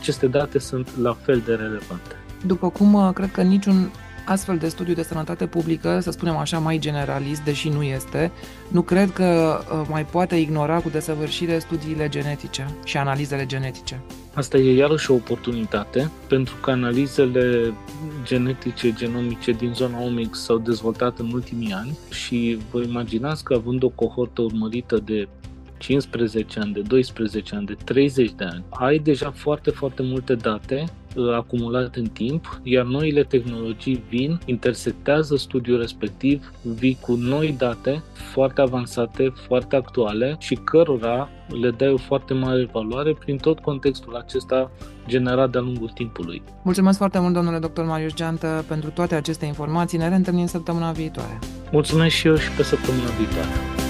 Aceste 0.00 0.26
date 0.26 0.58
sunt 0.58 0.96
la 0.96 1.12
fel 1.12 1.42
de 1.44 1.54
relevante. 1.54 2.16
După 2.46 2.70
cum 2.70 2.94
uh, 2.94 3.10
cred 3.14 3.30
că 3.30 3.42
niciun 3.42 3.90
astfel 4.28 4.56
de 4.56 4.68
studiu 4.68 4.94
de 4.94 5.02
sănătate 5.02 5.46
publică, 5.46 5.98
să 6.00 6.10
spunem 6.10 6.36
așa, 6.36 6.58
mai 6.58 6.78
generalist, 6.78 7.40
deși 7.40 7.68
nu 7.68 7.82
este, 7.82 8.30
nu 8.68 8.82
cred 8.82 9.10
că 9.10 9.58
uh, 9.72 9.86
mai 9.90 10.04
poate 10.04 10.36
ignora 10.36 10.80
cu 10.80 10.88
desăvârșire 10.88 11.58
studiile 11.58 12.08
genetice 12.08 12.74
și 12.84 12.96
analizele 12.96 13.46
genetice. 13.46 14.00
Asta 14.34 14.56
e 14.56 14.74
iarăși 14.74 15.10
o 15.10 15.14
oportunitate 15.14 16.10
pentru 16.28 16.54
că 16.60 16.70
analizele 16.70 17.74
genetice, 18.22 18.92
genomice 18.92 19.52
din 19.52 19.72
zona 19.74 20.02
Omics 20.02 20.44
s-au 20.44 20.58
dezvoltat 20.58 21.18
în 21.18 21.30
ultimii 21.32 21.72
ani 21.72 21.98
și 22.10 22.58
vă 22.70 22.82
imaginați 22.82 23.44
că 23.44 23.54
având 23.54 23.82
o 23.82 23.88
cohortă 23.88 24.42
urmărită 24.42 24.96
de 25.04 25.28
15 25.78 26.60
ani, 26.60 26.72
de 26.72 26.80
12 26.80 27.54
ani, 27.54 27.66
de 27.66 27.76
30 27.84 28.30
de 28.36 28.44
ani, 28.44 28.64
ai 28.68 28.98
deja 28.98 29.30
foarte, 29.30 29.70
foarte 29.70 30.02
multe 30.02 30.34
date 30.34 30.84
uh, 31.18 31.34
acumulate 31.34 31.98
în 31.98 32.06
timp, 32.06 32.60
iar 32.62 32.84
noile 32.84 33.24
tehnologii 33.24 34.04
vin, 34.08 34.38
intersectează 34.44 35.36
studiul 35.36 35.78
respectiv, 35.78 36.52
vii 36.62 36.98
cu 37.00 37.14
noi 37.14 37.54
date 37.58 38.02
foarte 38.32 38.60
avansate, 38.60 39.32
foarte 39.46 39.76
actuale 39.76 40.36
și 40.38 40.54
cărora 40.54 41.28
le 41.60 41.70
dai 41.70 41.88
o 41.88 41.96
foarte 41.96 42.34
mare 42.34 42.68
valoare 42.72 43.16
prin 43.18 43.36
tot 43.36 43.58
contextul 43.58 44.16
acesta 44.16 44.70
generat 45.06 45.50
de-a 45.50 45.60
lungul 45.60 45.90
timpului. 45.94 46.42
Mulțumesc 46.62 46.98
foarte 46.98 47.18
mult, 47.18 47.34
domnule 47.34 47.58
dr. 47.58 47.82
Marius 47.82 48.14
Geantă, 48.14 48.64
pentru 48.68 48.90
toate 48.90 49.14
aceste 49.14 49.46
informații. 49.46 49.98
Ne 49.98 50.08
reîntâlnim 50.08 50.46
săptămâna 50.46 50.90
viitoare. 50.90 51.38
Mulțumesc 51.72 52.14
și 52.14 52.26
eu 52.26 52.36
și 52.36 52.50
pe 52.50 52.62
săptămâna 52.62 53.08
viitoare. 53.18 53.86